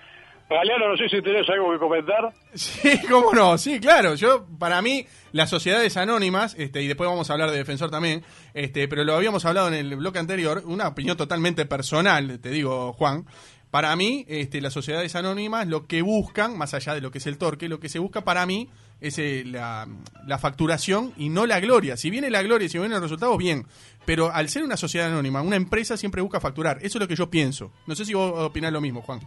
Galeano, 0.51 0.89
no 0.89 0.97
sé 0.97 1.09
si 1.09 1.23
tenés 1.23 1.49
algo 1.51 1.71
que 1.71 1.79
comentar. 1.79 2.33
Sí, 2.55 2.99
cómo 3.09 3.33
no, 3.33 3.57
sí, 3.57 3.79
claro. 3.79 4.17
Yo, 4.17 4.45
para 4.59 4.83
mí, 4.83 5.07
las 5.31 5.51
sociedades 5.51 5.97
anónimas, 5.99 6.57
este, 6.59 6.83
y 6.83 6.89
después 6.89 7.09
vamos 7.09 7.31
a 7.31 7.35
hablar 7.35 7.51
de 7.53 7.59
defensor 7.59 7.91
también, 7.91 8.25
este, 8.55 8.89
pero 8.89 9.05
lo 9.05 9.15
habíamos 9.15 9.45
hablado 9.45 9.69
en 9.69 9.75
el 9.75 9.95
bloque 9.95 10.19
anterior, 10.19 10.63
una 10.65 10.89
opinión 10.89 11.17
totalmente 11.17 11.65
personal, 11.65 12.41
te 12.41 12.49
digo, 12.49 12.93
Juan. 12.95 13.25
Para 13.71 13.95
mí, 13.97 14.25
este, 14.29 14.61
las 14.61 14.73
sociedades 14.73 15.15
anónimas 15.15 15.67
lo 15.67 15.87
que 15.87 16.03
buscan, 16.03 16.57
más 16.57 16.75
allá 16.75 16.95
de 16.95 17.01
lo 17.01 17.11
que 17.11 17.19
es 17.19 17.27
el 17.27 17.39
torque, 17.39 17.69
lo 17.69 17.81
que 17.81 17.89
se 17.89 17.99
busca 17.99 18.23
para 18.23 18.47
mí 18.47 18.69
es 19.01 19.19
eh, 19.19 19.45
la, 19.45 19.87
la 20.27 20.39
facturación 20.39 21.13
y 21.17 21.29
no 21.29 21.47
la 21.47 21.61
gloria. 21.61 21.97
Si 21.97 22.11
viene 22.11 22.31
la 22.31 22.43
gloria 22.43 22.67
y 22.67 22.69
si 22.69 22.79
vienen 22.79 22.93
los 22.93 23.03
resultados, 23.03 23.37
bien. 23.37 23.67
Pero 24.07 24.33
al 24.33 24.49
ser 24.49 24.65
una 24.65 24.77
sociedad 24.77 25.09
anónima, 25.09 25.43
una 25.43 25.57
empresa 25.57 25.97
siempre 25.97 26.23
busca 26.23 26.41
facturar. 26.41 26.79
Eso 26.79 26.99
es 26.99 27.01
lo 27.01 27.09
que 27.09 27.17
yo 27.17 27.29
pienso. 27.29 27.71
No 27.87 27.95
sé 27.95 28.05
si 28.05 28.15
vos 28.15 28.33
opinás 28.39 28.73
lo 28.73 28.81
mismo, 28.81 29.03
Juan. 29.03 29.21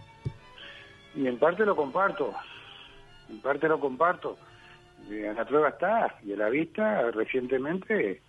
Y 1.15 1.27
en 1.27 1.37
parte 1.37 1.65
lo 1.65 1.75
comparto, 1.75 2.33
en 3.29 3.39
parte 3.41 3.67
lo 3.67 3.79
comparto. 3.79 4.37
Eh, 5.09 5.27
a 5.27 5.33
la 5.33 5.45
prueba 5.45 5.69
está, 5.69 6.15
y 6.23 6.33
a 6.33 6.37
la 6.37 6.49
vista, 6.49 7.11
recientemente, 7.11 8.21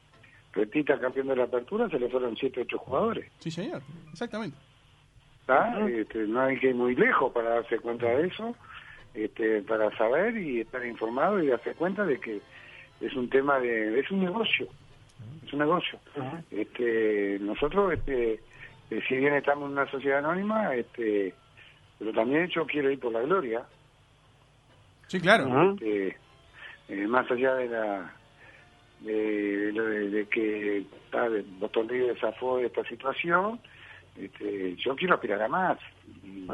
Retita, 0.52 0.98
campeón 1.00 1.28
de 1.28 1.36
la 1.36 1.44
apertura, 1.44 1.88
se 1.88 1.98
le 1.98 2.08
fueron 2.10 2.36
7 2.36 2.60
8 2.60 2.78
jugadores. 2.78 3.30
Sí, 3.38 3.50
señor. 3.50 3.82
Exactamente. 4.12 4.56
¿Tá? 5.52 5.88
Este, 5.88 6.18
no 6.26 6.40
hay 6.40 6.58
que 6.58 6.68
ir 6.68 6.74
muy 6.74 6.94
lejos 6.94 7.32
para 7.32 7.50
darse 7.56 7.78
cuenta 7.78 8.06
de 8.06 8.26
eso, 8.26 8.54
este, 9.14 9.62
para 9.62 9.90
saber 9.96 10.36
y 10.36 10.60
estar 10.60 10.84
informado 10.86 11.42
y 11.42 11.48
darse 11.48 11.74
cuenta 11.74 12.04
de 12.04 12.18
que 12.18 12.40
es 13.00 13.14
un 13.14 13.28
tema 13.28 13.58
de, 13.60 13.98
es 14.00 14.10
un 14.10 14.20
negocio, 14.24 14.66
es 15.44 15.52
un 15.52 15.58
negocio. 15.58 15.98
Este, 16.50 17.38
nosotros, 17.40 17.92
este, 17.92 18.34
eh, 18.90 19.02
si 19.08 19.16
bien 19.16 19.34
estamos 19.34 19.66
en 19.66 19.72
una 19.72 19.90
sociedad 19.90 20.18
anónima, 20.18 20.74
este, 20.74 21.34
pero 21.98 22.12
también 22.12 22.48
yo 22.48 22.64
quiero 22.66 22.90
ir 22.90 22.98
por 23.00 23.12
la 23.12 23.20
gloria, 23.22 23.62
Sí, 25.08 25.20
claro. 25.20 25.72
este, 25.74 26.16
eh, 26.88 27.06
más 27.06 27.30
allá 27.30 27.54
de 27.56 27.68
la 27.68 28.14
de, 29.00 29.72
lo 29.74 29.84
de, 29.84 30.10
de 30.10 30.26
que 30.28 30.40
de- 31.12 31.44
Boston 31.58 31.88
River 31.88 32.16
zafó 32.20 32.58
de 32.58 32.66
esta 32.66 32.84
situación, 32.84 33.58
este, 34.16 34.76
yo 34.76 34.94
quiero 34.96 35.14
aspirar 35.14 35.42
a 35.42 35.48
más. 35.48 35.78
Y 36.24 36.48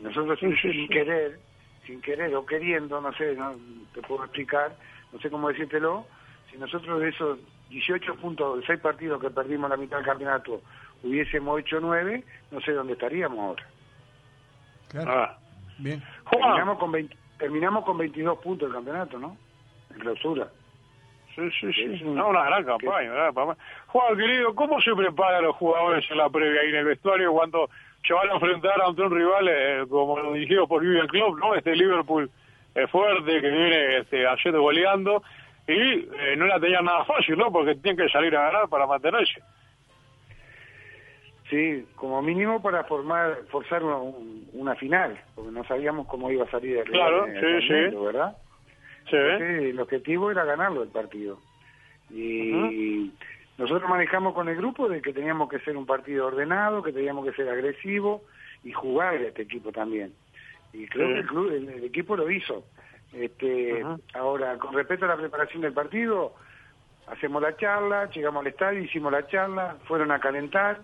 nosotros 0.00 0.38
sin, 0.38 0.56
sin 0.56 0.88
querer, 0.88 1.38
sin 1.86 2.00
querer 2.00 2.34
o 2.34 2.44
queriendo, 2.44 3.00
no 3.00 3.12
sé, 3.14 3.34
no 3.34 3.54
te 3.92 4.02
puedo 4.02 4.24
explicar, 4.24 4.76
no 5.12 5.18
sé 5.20 5.30
cómo 5.30 5.48
decírtelo, 5.48 6.06
si 6.50 6.58
nosotros 6.58 7.00
de 7.00 7.08
esos 7.08 7.38
18 7.70 8.16
puntos, 8.16 8.64
6 8.66 8.80
partidos 8.80 9.20
que 9.20 9.30
perdimos 9.30 9.70
la 9.70 9.76
mitad 9.76 9.98
del 9.98 10.06
campeonato, 10.06 10.62
hubiésemos 11.02 11.60
hecho 11.60 11.80
9, 11.80 12.24
no 12.50 12.60
sé 12.60 12.72
dónde 12.72 12.94
estaríamos 12.94 13.38
ahora. 13.38 13.66
Claro. 14.88 15.12
Ah. 15.12 15.38
Bien. 15.78 16.02
Terminamos 16.30 16.78
con, 16.78 16.92
20 16.92 17.16
terminamos 17.38 17.84
con 17.84 17.98
22 17.98 18.38
puntos 18.38 18.68
el 18.68 18.74
campeonato, 18.74 19.18
¿no? 19.18 19.36
En 19.90 19.98
clausura. 19.98 20.48
Sí, 21.34 21.50
sí, 21.60 21.72
sí. 21.72 22.04
Un- 22.04 22.14
No, 22.16 22.28
una 22.28 22.44
gran 22.44 22.64
campaña, 22.64 23.10
¿verdad, 23.10 23.32
papá? 23.32 23.56
Juan, 23.86 24.16
querido, 24.16 24.54
¿cómo 24.54 24.80
se 24.80 24.94
preparan 24.94 25.42
los 25.44 25.56
jugadores 25.56 26.08
en 26.10 26.18
la 26.18 26.28
previa 26.30 26.64
y 26.64 26.68
en 26.68 26.74
el 26.76 26.84
vestuario 26.84 27.32
cuando 27.32 27.68
se 28.06 28.12
van 28.14 28.30
a 28.30 28.34
enfrentar 28.34 28.80
ante 28.82 29.02
un 29.02 29.10
rival 29.14 29.48
eh, 29.48 29.84
como 29.88 30.18
lo 30.18 30.32
dirigido 30.34 30.68
por 30.68 30.82
Vivian 30.82 31.06
Klopp, 31.08 31.38
¿no? 31.38 31.54
Este 31.54 31.74
Liverpool 31.74 32.30
eh, 32.74 32.86
fuerte 32.86 33.40
que 33.40 33.48
viene 33.48 33.96
este, 33.98 34.26
ayer 34.26 34.52
goleando 34.58 35.22
y 35.66 35.72
eh, 35.72 36.34
no 36.36 36.46
la 36.46 36.60
tenían 36.60 36.84
nada 36.84 37.04
fácil, 37.04 37.36
¿no? 37.38 37.50
Porque 37.50 37.74
tienen 37.76 38.04
que 38.04 38.12
salir 38.12 38.36
a 38.36 38.42
ganar 38.50 38.68
para 38.68 38.86
mantenerse. 38.86 39.40
Sí, 41.50 41.86
como 41.96 42.22
mínimo 42.22 42.62
para 42.62 42.84
formar, 42.84 43.38
forzar 43.50 43.82
una, 43.82 43.96
un- 43.96 44.48
una 44.54 44.74
final, 44.76 45.18
porque 45.34 45.50
no 45.50 45.62
sabíamos 45.64 46.06
cómo 46.06 46.30
iba 46.30 46.44
a 46.44 46.50
salir 46.50 46.78
el 46.78 46.84
Claro, 46.84 47.26
sí, 47.26 47.32
torneo, 47.32 47.90
sí. 47.90 47.96
¿verdad? 48.06 48.36
Entonces, 49.06 49.62
el 49.70 49.80
objetivo 49.80 50.30
era 50.30 50.44
ganarlo 50.44 50.82
el 50.82 50.88
partido. 50.88 51.38
Y 52.10 53.12
nosotros 53.58 53.88
manejamos 53.88 54.34
con 54.34 54.48
el 54.48 54.56
grupo 54.56 54.88
de 54.88 55.00
que 55.02 55.12
teníamos 55.12 55.48
que 55.48 55.58
ser 55.60 55.76
un 55.76 55.86
partido 55.86 56.26
ordenado, 56.26 56.82
que 56.82 56.92
teníamos 56.92 57.24
que 57.24 57.32
ser 57.32 57.48
agresivo 57.48 58.22
y 58.62 58.72
jugar 58.72 59.14
a 59.14 59.20
este 59.28 59.42
equipo 59.42 59.72
también. 59.72 60.12
Y 60.72 60.86
creo 60.88 61.06
Sí. 61.08 61.12
que 61.14 61.20
el, 61.20 61.26
club, 61.26 61.50
el, 61.52 61.68
el 61.68 61.84
equipo 61.84 62.16
lo 62.16 62.30
hizo. 62.30 62.64
Este, 63.12 63.84
Ahora, 64.14 64.58
con 64.58 64.74
respecto 64.74 65.04
a 65.04 65.08
la 65.08 65.16
preparación 65.16 65.62
del 65.62 65.72
partido, 65.72 66.34
hacemos 67.06 67.40
la 67.42 67.56
charla, 67.56 68.10
llegamos 68.10 68.40
al 68.40 68.48
estadio, 68.48 68.82
hicimos 68.82 69.12
la 69.12 69.26
charla, 69.28 69.76
fueron 69.84 70.10
a 70.10 70.18
calentar, 70.18 70.80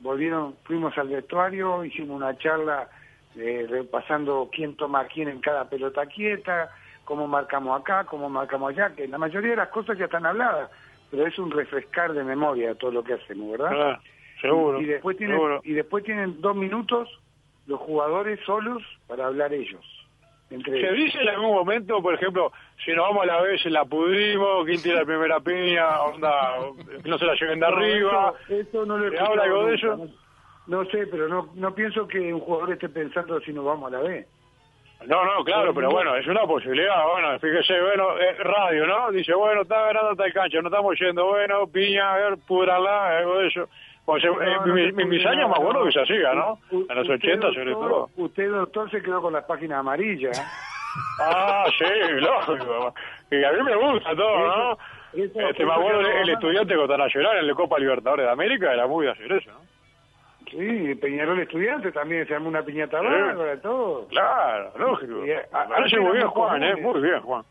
volvieron, 0.00 0.56
fuimos 0.64 0.96
al 0.98 1.08
vestuario, 1.08 1.84
hicimos 1.84 2.16
una 2.16 2.36
charla 2.38 2.88
eh, 3.36 3.66
repasando 3.68 4.48
quién 4.52 4.74
toma 4.76 5.00
a 5.00 5.06
quién 5.06 5.28
en 5.28 5.40
cada 5.40 5.68
pelota 5.68 6.06
quieta, 6.06 6.70
cómo 7.10 7.26
marcamos 7.26 7.80
acá, 7.80 8.04
cómo 8.04 8.28
marcamos 8.28 8.70
allá, 8.70 8.94
que 8.94 9.08
la 9.08 9.18
mayoría 9.18 9.50
de 9.50 9.56
las 9.56 9.70
cosas 9.70 9.98
ya 9.98 10.04
están 10.04 10.26
habladas, 10.26 10.70
pero 11.10 11.26
es 11.26 11.36
un 11.40 11.50
refrescar 11.50 12.12
de 12.12 12.22
memoria 12.22 12.76
todo 12.76 12.92
lo 12.92 13.02
que 13.02 13.14
hacemos, 13.14 13.50
¿verdad? 13.50 13.72
Ah, 13.74 14.00
seguro. 14.40 14.80
Y 14.80 14.84
después 14.84 15.16
tienen, 15.16 15.36
seguro. 15.36 15.60
y 15.64 15.72
después 15.72 16.04
tienen 16.04 16.40
dos 16.40 16.54
minutos 16.54 17.08
los 17.66 17.80
jugadores 17.80 18.38
solos 18.46 18.80
para 19.08 19.26
hablar 19.26 19.52
ellos. 19.52 19.84
Entre 20.50 20.80
¿Se 20.80 20.92
dice 20.92 21.20
en 21.20 21.30
algún 21.30 21.52
momento, 21.52 22.00
por 22.00 22.14
ejemplo, 22.14 22.52
si 22.84 22.92
nos 22.92 23.08
vamos 23.08 23.24
a 23.24 23.26
la 23.26 23.42
vez, 23.42 23.64
la 23.66 23.84
pudrimos, 23.84 24.64
quién 24.66 24.80
tira 24.80 25.00
la 25.00 25.04
primera 25.04 25.40
piña, 25.40 26.02
onda, 26.02 26.58
no 27.04 27.18
se 27.18 27.24
la 27.24 27.34
lleven 27.34 27.58
de 27.58 27.66
arriba? 27.66 28.34
Eso, 28.48 28.54
eso 28.54 28.86
no 28.86 28.98
lo 28.98 29.08
he 29.08 29.10
¿Se 29.10 29.18
habla 29.18 29.42
algo 29.42 29.66
de 29.66 29.74
eso? 29.74 29.96
No, 29.96 30.08
no 30.68 30.90
sé, 30.92 31.08
pero 31.08 31.26
no, 31.26 31.48
no 31.56 31.74
pienso 31.74 32.06
que 32.06 32.32
un 32.32 32.38
jugador 32.38 32.74
esté 32.74 32.88
pensando 32.88 33.40
si 33.40 33.52
nos 33.52 33.64
vamos 33.64 33.92
a 33.92 33.96
la 33.96 34.02
B. 34.02 34.28
No, 35.06 35.24
no, 35.24 35.42
claro, 35.44 35.72
pero 35.74 35.90
bueno, 35.90 36.14
es 36.16 36.26
una 36.26 36.42
posibilidad, 36.42 36.94
bueno, 37.12 37.38
fíjese, 37.38 37.80
bueno, 37.80 38.18
eh, 38.18 38.34
radio, 38.38 38.86
¿no? 38.86 39.10
Dice, 39.10 39.34
bueno, 39.34 39.62
está 39.62 39.80
ganando 39.86 40.14
tal 40.14 40.32
cancha, 40.32 40.60
no 40.60 40.68
estamos 40.68 40.98
yendo, 41.00 41.26
bueno, 41.26 41.66
piña, 41.68 42.12
a 42.12 42.16
ver, 42.16 42.38
púdrala, 42.46 43.18
algo 43.18 43.38
de 43.38 43.48
eso. 43.48 43.68
O 44.04 44.18
sea, 44.18 44.30
eh, 44.30 44.34
No, 44.60 44.66
no 44.66 44.74
mi- 44.74 44.92
mis 45.04 45.24
años 45.26 45.36
nada, 45.36 45.48
me 45.48 45.54
acuerdo 45.54 45.80
no. 45.80 45.86
que 45.86 45.92
se 45.92 46.00
hacía, 46.02 46.34
¿no? 46.34 46.58
En 46.70 46.86
los 46.96 47.08
usted, 47.08 47.14
80 47.14 47.48
sobre 47.52 47.72
todo. 47.72 48.08
Usted, 48.16 48.50
doctor, 48.50 48.90
se 48.90 49.02
quedó 49.02 49.22
con 49.22 49.32
las 49.32 49.44
páginas 49.44 49.78
amarillas. 49.80 50.38
¿eh? 50.38 50.42
Ah, 51.22 51.66
sí, 51.78 51.84
lógico. 52.18 52.92
Y 53.30 53.44
a 53.44 53.52
mí 53.52 53.62
me 53.62 53.76
gusta 53.76 54.10
todo, 54.16 54.38
¿no? 54.48 54.72
Eso- 55.12 55.40
Este, 55.48 55.64
me 55.64 55.72
acuerdo 55.72 56.00
el, 56.00 56.06
el 56.08 56.28
estudiante 56.30 56.74
con 56.74 57.00
a 57.00 57.06
llorar 57.06 57.36
en 57.36 57.46
la 57.46 57.54
Copa 57.54 57.78
Libertadores 57.78 58.26
de 58.26 58.32
América, 58.32 58.72
era 58.74 58.88
muy 58.88 59.06
de 59.06 59.12
hacer 59.12 59.30
eso, 59.32 59.50
¿no? 59.52 59.69
Sí, 60.50 60.94
Peñarol 60.96 61.40
Estudiante 61.40 61.92
también 61.92 62.26
se 62.26 62.34
armó 62.34 62.48
una 62.48 62.62
piñata 62.64 62.98
Sí. 63.00 63.06
bárbara, 63.06 63.60
todo. 63.60 64.08
Claro, 64.08 64.72
lógico. 64.78 65.24
Y, 65.24 65.30
a- 65.30 65.46
a- 65.52 65.66
muy 66.00 66.16
bien, 66.16 66.26
Juan, 66.28 66.62
¿eh? 66.62 66.72
comunes. 66.74 66.82
Muy 66.94 67.02
bien, 67.08 67.20
Juan. 67.22 67.44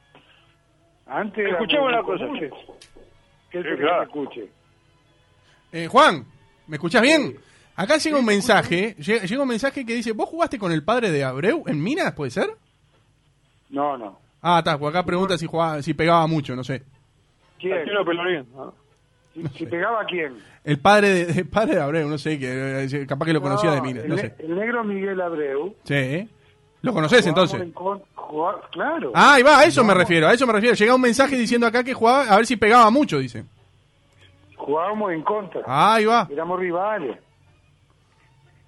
Antes 1.07 1.47
Escuchame 1.51 1.87
éramos 1.89 1.93
una 1.93 2.03
cosa, 2.03 2.25
comunes. 2.25 2.51
¿Qué 3.49 3.57
Sí, 3.57 3.63
querés 3.63 3.79
claro. 3.79 4.03
escuche? 4.03 4.49
Eh, 5.71 5.87
Juan, 5.87 6.25
¿me 6.67 6.75
escuchás 6.75 7.01
bien? 7.01 7.35
Acá 7.75 7.97
llega 7.97 8.17
un 8.19 8.25
mensaje, 8.25 8.95
llega, 8.95 9.23
llega 9.25 9.41
un 9.41 9.47
mensaje 9.47 9.85
que 9.85 9.93
dice, 9.95 10.11
¿vos 10.11 10.27
jugaste 10.27 10.59
con 10.59 10.71
el 10.73 10.83
padre 10.83 11.09
de 11.11 11.23
Abreu 11.23 11.63
en 11.67 11.81
Minas, 11.81 12.11
puede 12.13 12.31
ser? 12.31 12.49
No, 13.69 13.97
no. 13.97 14.19
Ah, 14.41 14.59
está, 14.59 14.73
acá 14.73 15.03
pregunta 15.05 15.37
si 15.37 15.45
jugaba, 15.47 15.81
si 15.81 15.93
pegaba 15.93 16.27
mucho, 16.27 16.55
no 16.55 16.63
sé. 16.63 16.83
¿Quién? 17.59 17.75
Martino 17.75 18.03
Pelorín. 18.05 18.45
¿no? 18.53 18.73
Si, 19.55 19.65
pegaba 19.65 20.01
a 20.01 20.05
quién? 20.05 20.37
El 20.63 20.79
padre 20.79 21.09
de, 21.25 21.39
el 21.41 21.47
padre 21.47 21.75
de 21.75 21.81
Abreu, 21.81 22.09
no 22.09 22.17
sé, 22.17 22.37
que 22.39 22.83
eh, 22.85 23.05
capaz 23.07 23.25
que 23.25 23.33
lo 23.33 23.41
conocía 23.41 23.69
No, 23.69 23.75
de 23.75 23.81
Minas, 23.81 24.03
el, 24.03 24.09
no 24.09 24.15
ne- 24.15 24.21
sé. 24.21 24.35
el 24.39 24.55
negro 24.55 24.83
Miguel 24.83 25.21
Abreu. 25.21 25.75
Sí. 25.83 26.27
¿Lo 26.81 26.93
conoces 26.93 27.25
entonces? 27.27 27.59
en 27.61 27.71
con- 27.71 28.01
claro. 28.71 29.11
Ah, 29.15 29.35
ahí 29.35 29.43
va, 29.43 29.59
a 29.59 29.63
eso 29.65 29.83
me 29.83 29.93
refiero, 29.93 30.27
a 30.27 30.33
eso 30.33 30.45
me 30.45 30.53
refiero. 30.53 30.75
Llega 30.75 30.95
un 30.95 31.01
mensaje 31.01 31.35
diciendo 31.37 31.65
acá 31.67 31.83
que 31.83 31.93
jugaba, 31.93 32.23
a 32.23 32.35
ver 32.37 32.45
si 32.45 32.57
pegaba 32.57 32.89
mucho, 32.89 33.17
dice. 33.19 33.43
Jugábamos 34.55 35.11
en 35.13 35.21
contra. 35.23 35.61
Ah, 35.65 35.95
ahí 35.95 36.05
va. 36.05 36.27
Éramos 36.31 36.59
rivales. 36.59 37.17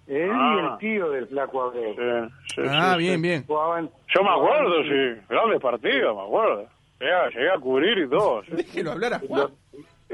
Él 0.07 0.27
y 0.27 0.31
Ah. 0.33 0.71
el 0.73 0.77
tío 0.79 1.09
del 1.11 1.27
flaco 1.27 1.63
Abreu. 1.63 1.93
Sí, 1.95 2.55
sí, 2.55 2.61
Ah, 2.67 2.93
sí, 2.93 2.99
bien, 3.03 3.15
sí. 3.15 3.21
bien. 3.21 3.45
Jugaban, 3.45 3.89
Yo 4.13 4.23
me 4.23 4.29
acuerdo, 4.29 4.83
sí. 4.83 5.21
Grandes 5.29 5.61
partidos, 5.61 6.15
me 6.15 6.21
acuerdo. 6.23 6.65
Llegué, 6.99 7.13
llegué 7.33 7.51
a 7.51 7.57
cubrir 7.59 7.97
y 7.99 8.09
todo. 8.09 8.43
sí. 8.43 8.51
Déjelo 8.55 8.91
hablar 8.91 9.13
a 9.15 9.19
Juan. 9.19 9.47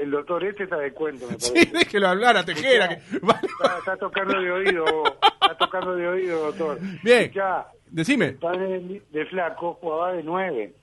El 0.02 0.12
doctor 0.12 0.44
este 0.44 0.64
está 0.64 0.78
de 0.78 0.92
cuento, 0.94 1.26
me 1.30 1.40
Sí, 1.40 1.52
parece. 1.54 1.78
déjelo 1.78 2.08
hablar 2.08 2.38
a 2.38 2.46
Tejera. 2.46 2.90
Que... 2.90 2.96
Está, 3.18 3.78
está 3.80 3.98
tocando 3.98 4.40
de 4.40 4.52
oído, 4.52 4.86
está 5.42 5.58
tocando 5.58 5.96
de 5.96 6.08
oído, 6.08 6.46
doctor. 6.52 6.78
Bien. 7.04 7.32
Ya, 7.34 7.66
Decime. 7.90 8.26
el 8.28 8.36
padre 8.36 9.02
de, 9.10 9.26
flaco 9.26 9.74
jugaba 9.82 10.14
de 10.14 10.24
nueve 10.24 10.74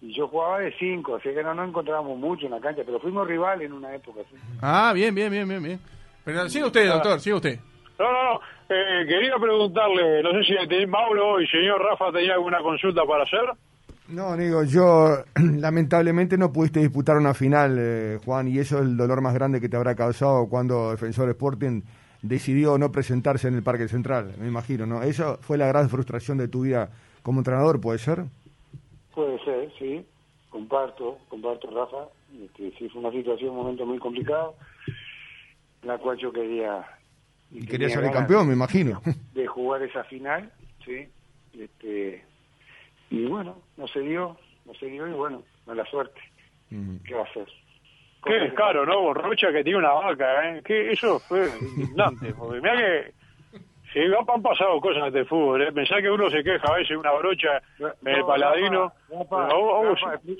y 0.00 0.14
yo 0.14 0.28
jugaba 0.28 0.60
de 0.60 0.72
cinco, 0.78 1.16
así 1.16 1.30
que 1.30 1.42
no 1.42 1.54
nos 1.54 1.68
encontrábamos 1.68 2.18
mucho 2.18 2.46
en 2.46 2.52
la 2.52 2.60
cancha, 2.60 2.82
pero 2.84 3.00
fuimos 3.00 3.26
rivales 3.26 3.66
en 3.66 3.72
una 3.72 3.94
época. 3.94 4.20
¿sí? 4.30 4.36
Ah, 4.60 4.92
bien, 4.94 5.14
bien, 5.14 5.30
bien, 5.30 5.48
bien, 5.48 5.62
bien. 5.62 5.80
Pero 6.24 6.48
siga 6.48 6.66
usted, 6.66 6.86
doctor, 6.88 7.20
siga 7.20 7.36
usted. 7.36 7.58
No, 7.98 8.12
no, 8.12 8.24
no. 8.34 8.40
Eh, 8.68 9.06
quería 9.08 9.34
preguntarle, 9.40 10.22
no 10.22 10.30
sé 10.44 10.44
si 10.68 10.86
Mauro 10.86 11.40
y 11.40 11.46
señor 11.48 11.80
Rafa 11.82 12.12
tenía 12.12 12.34
alguna 12.34 12.58
consulta 12.60 13.02
para 13.04 13.24
hacer. 13.24 13.40
No, 14.08 14.36
digo, 14.36 14.64
yo 14.64 15.22
lamentablemente 15.36 16.38
no 16.38 16.52
pudiste 16.52 16.80
disputar 16.80 17.16
una 17.16 17.34
final, 17.34 17.76
eh, 17.78 18.18
Juan, 18.24 18.48
y 18.48 18.58
eso 18.58 18.78
es 18.78 18.84
el 18.84 18.96
dolor 18.96 19.20
más 19.20 19.34
grande 19.34 19.60
que 19.60 19.68
te 19.68 19.76
habrá 19.76 19.94
causado 19.94 20.48
cuando 20.48 20.90
Defensor 20.90 21.28
Sporting 21.28 21.82
decidió 22.22 22.78
no 22.78 22.90
presentarse 22.90 23.48
en 23.48 23.54
el 23.54 23.62
Parque 23.62 23.86
Central, 23.86 24.34
me 24.38 24.48
imagino, 24.48 24.86
¿no? 24.86 25.02
Eso 25.02 25.38
fue 25.42 25.58
la 25.58 25.66
gran 25.66 25.88
frustración 25.90 26.38
de 26.38 26.48
tu 26.48 26.62
vida 26.62 26.90
como 27.22 27.40
entrenador, 27.40 27.80
¿puede 27.80 27.98
ser? 27.98 28.24
Puede 29.14 29.38
ser, 29.44 29.70
sí, 29.78 30.04
comparto, 30.48 31.18
comparto, 31.28 31.70
Rafa. 31.70 32.08
Este, 32.42 32.72
sí, 32.78 32.88
fue 32.88 33.02
una 33.02 33.12
situación, 33.12 33.50
un 33.50 33.56
momento 33.56 33.84
muy 33.84 33.98
complicado, 33.98 34.54
en 35.82 35.88
la 35.88 35.98
cual 35.98 36.16
yo 36.18 36.32
quería... 36.32 36.84
Y 37.50 37.60
quería 37.60 37.88
tenía 37.88 37.90
salir 37.90 38.10
campeón, 38.10 38.48
me 38.48 38.54
imagino. 38.54 39.02
de 39.34 39.46
jugar 39.46 39.82
esa 39.82 40.04
final, 40.04 40.50
sí. 40.84 41.06
Este, 41.58 42.22
y 43.10 43.24
bueno, 43.26 43.56
no 43.76 43.86
se 43.88 44.00
dio, 44.00 44.36
no 44.64 44.74
se 44.74 44.86
dio 44.86 45.06
y 45.06 45.12
bueno, 45.12 45.42
mala 45.66 45.84
suerte. 45.86 46.20
¿Qué 47.04 47.14
va 47.14 47.20
a 47.22 47.24
hacer? 47.24 47.46
Qué 48.24 48.34
descaro, 48.34 48.84
¿no? 48.84 49.00
Borrocha 49.00 49.52
que 49.52 49.62
tiene 49.62 49.78
una 49.78 49.92
vaca, 49.92 50.50
¿eh? 50.50 50.62
Que 50.62 50.92
eso 50.92 51.18
fue 51.18 51.48
indignante. 51.60 52.34
Porque 52.34 52.60
mira 52.60 52.76
que. 52.76 53.17
Sí, 53.92 54.00
han 54.00 54.42
pasado 54.42 54.78
cosas 54.80 54.98
en 54.98 55.04
este 55.06 55.24
fútbol, 55.24 55.62
¿eh? 55.62 55.72
Pensá 55.72 55.96
que 56.02 56.10
uno 56.10 56.28
se 56.28 56.44
queja 56.44 56.66
a 56.68 56.72
veces 56.74 56.90
de 56.90 56.96
una 56.98 57.12
brocha 57.12 57.48
en 57.78 58.08
el 58.08 58.18
No, 58.20 58.26
paladino. 58.26 58.92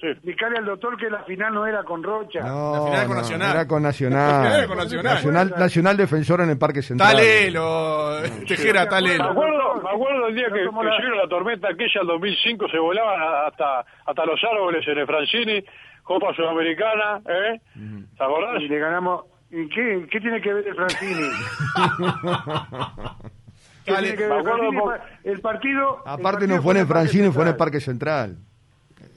Sí. 0.00 0.06
explicarle 0.08 0.58
al 0.58 0.66
doctor 0.66 0.96
que 0.98 1.08
la 1.08 1.22
final 1.24 1.54
no 1.54 1.66
era 1.66 1.82
con 1.82 2.02
Rocha. 2.02 2.40
No, 2.40 2.72
La 2.74 2.84
final 2.84 3.06
con 3.06 3.16
no, 3.16 3.22
Nacional. 3.22 3.50
Era 3.50 3.66
con 3.66 3.82
La 3.82 3.88
Nacional. 3.88 4.46
final 4.52 4.68
con 4.68 4.76
Nacional. 4.76 5.14
Nacional, 5.14 5.54
Nacional 5.56 5.96
Defensor 5.96 6.40
en 6.42 6.50
el 6.50 6.58
Parque 6.58 6.82
Central. 6.82 7.16
Talelo, 7.16 8.20
Tejera, 8.46 8.82
Me 8.84 8.90
talelo. 8.90 9.24
acuerdo, 9.24 9.74
me 9.82 9.90
acuerdo 9.90 10.26
el 10.28 10.34
día 10.34 10.48
No 10.48 10.54
que, 10.54 10.61
que 10.61 10.84
la- 10.84 11.16
la 11.22 11.28
tormenta 11.28 11.68
aquella, 11.68 12.00
el 12.02 12.06
2005, 12.06 12.68
se 12.68 12.78
volaban 12.78 13.18
hasta, 13.46 13.80
hasta 14.04 14.26
los 14.26 14.38
árboles 14.44 14.87
en 14.87 14.98
el 14.98 15.06
Francini, 15.06 15.64
Copa 16.02 16.34
Sudamericana, 16.34 17.20
¿eh? 17.26 17.58
¿Te 18.16 18.24
acordás? 18.24 18.61
Y 18.61 18.68
le 18.68 18.78
ganamos. 18.78 19.24
¿Y 19.50 19.66
qué, 19.70 20.06
qué 20.11 20.20
tiene 20.20 20.42
que 20.42 20.52
ver 20.52 20.68
el 20.68 20.74
Francini? 20.74 21.14
¿Qué 23.88 23.92
Dale, 23.94 24.09
tiene 24.12 24.22
que 24.22 24.29
me 24.29 24.42
ver 24.42 24.55
el 25.24 25.40
por- 25.40 25.42
partido. 25.42 25.96
el 25.96 26.01
Aparte 26.11 26.22
partido 26.22 26.57
no 26.57 26.62
fue 26.62 26.74
en 26.74 26.81
el 26.81 26.87
Francino, 26.87 27.33
fue 27.33 27.42
en 27.42 27.48
el. 27.48 27.57
Parque 27.57 27.81
Central. 27.81 28.37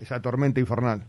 Esa 0.02 0.22
tormenta 0.22 0.60
infernal. 0.60 1.04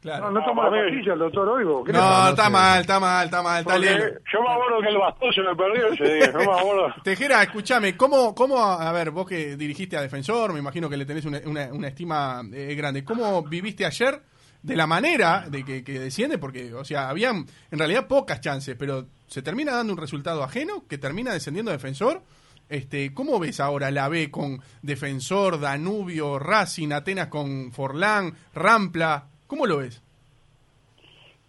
Claro. 0.00 0.26
No, 0.30 0.38
no 0.38 0.46
tomó 0.46 0.62
la 0.62 0.70
pastilla 0.70 1.12
el 1.14 1.18
doctor 1.18 1.48
Oigo. 1.48 1.82
¿Qué 1.82 1.92
le 1.92 1.98
No, 1.98 2.28
está 2.28 2.48
mal, 2.48 2.80
está 2.82 3.00
mal, 3.00 3.24
está 3.24 3.42
mal, 3.42 3.64
talelo. 3.64 4.04
yo 4.32 4.42
me 4.42 4.48
acuerdo 4.52 4.80
que 4.80 4.88
el 4.90 4.96
bastón 4.98 5.32
se 5.32 5.40
me 5.42 5.56
perdió 5.56 5.88
ese 5.88 6.14
día, 6.14 6.30
no 6.32 6.38
me 6.38 6.44
acuerdo. 6.60 6.94
Tejera, 7.02 7.42
escúchame, 7.42 7.96
¿cómo, 7.96 8.32
¿cómo, 8.32 8.62
a 8.64 8.92
ver, 8.92 9.10
vos 9.10 9.26
que 9.28 9.56
dirigiste 9.56 9.96
a 9.96 10.00
Defensor, 10.02 10.52
me 10.52 10.60
imagino 10.60 10.88
que 10.88 10.96
le 10.96 11.04
tenés 11.04 11.24
una, 11.24 11.40
una- 11.46 11.72
una 11.72 11.88
estima 11.88 12.42
eh, 12.52 12.76
grande, 12.76 13.04
¿cómo 13.04 13.42
viviste 13.42 13.84
ayer 13.84 14.22
de 14.62 14.76
la 14.76 14.86
manera 14.86 15.46
de 15.48 15.64
que, 15.64 15.82
que 15.82 15.98
desciende? 15.98 16.38
Porque, 16.38 16.72
o 16.74 16.84
sea, 16.84 17.08
habían 17.08 17.44
en 17.72 17.78
realidad 17.78 18.06
pocas 18.06 18.40
chances, 18.40 18.76
pero 18.78 19.06
se 19.26 19.42
termina 19.42 19.72
dando 19.72 19.92
un 19.94 19.98
resultado 19.98 20.44
ajeno, 20.44 20.84
que 20.88 20.96
termina 20.98 21.32
descendiendo 21.32 21.72
Defensor. 21.72 22.22
Este, 22.68 23.14
¿Cómo 23.14 23.38
ves 23.38 23.60
ahora 23.60 23.90
la 23.90 24.08
B 24.08 24.30
con 24.30 24.58
Defensor, 24.82 25.58
Danubio, 25.58 26.38
Racing, 26.38 26.92
Atenas 26.92 27.28
con 27.28 27.72
Forlán, 27.72 28.32
Rampla? 28.54 29.28
¿Cómo 29.46 29.66
lo 29.66 29.78
ves? 29.78 30.02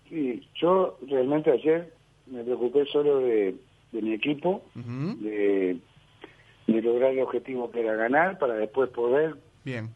Sí, 0.08 0.48
yo 0.56 0.98
realmente 1.08 1.52
ayer 1.52 1.94
me 2.26 2.44
preocupé 2.44 2.86
solo 2.86 3.20
de, 3.20 3.56
de 3.92 4.02
mi 4.02 4.14
equipo, 4.14 4.64
de, 4.76 5.78
de 6.68 6.82
lograr 6.82 7.12
el 7.12 7.20
objetivo 7.20 7.70
que 7.72 7.82
era 7.82 7.96
ganar 7.96 8.40
para 8.40 8.54
después 8.56 8.90
poder 8.90 9.36
Bien. 9.66 9.90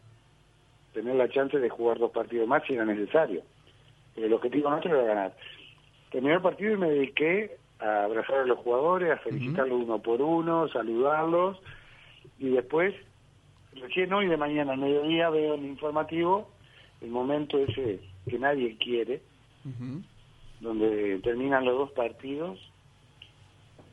tener 0.93 1.15
la 1.15 1.29
chance 1.29 1.57
de 1.57 1.69
jugar 1.69 1.97
dos 1.99 2.12
partidos 2.12 2.47
más 2.47 2.63
si 2.67 2.73
era 2.73 2.86
necesario. 2.86 3.41
Pero 4.13 4.27
el 4.27 4.33
objetivo 4.33 4.69
nuestro 4.69 4.93
era 4.95 5.07
ganar. 5.07 5.36
Terminé 6.12 6.36
el 6.36 6.41
partido 6.41 6.73
y 6.73 6.77
me 6.77 6.89
dediqué 6.89 7.57
a 7.84 8.06
abrazar 8.06 8.39
a 8.39 8.46
los 8.46 8.60
jugadores, 8.60 9.12
a 9.12 9.17
felicitarlos 9.17 9.82
uno 9.84 10.00
por 10.00 10.22
uno, 10.22 10.67
saludarlos 10.69 11.60
y 12.39 12.50
después, 12.50 12.96
recién 13.76 14.13
hoy 14.13 14.28
de 14.28 14.38
mañana 14.38 14.74
al 14.74 14.80
mediodía 14.80 15.30
veo 15.30 15.56
en 15.56 15.65
el 15.65 15.69
informativo 15.69 16.50
el 17.02 17.10
momento 17.10 17.58
ese 17.58 18.00
que 18.30 18.39
nadie 18.39 18.78
quiere, 18.78 19.22
donde 20.62 21.19
terminan 21.19 21.65
los 21.65 21.78
dos 21.78 21.91
partidos. 21.91 22.60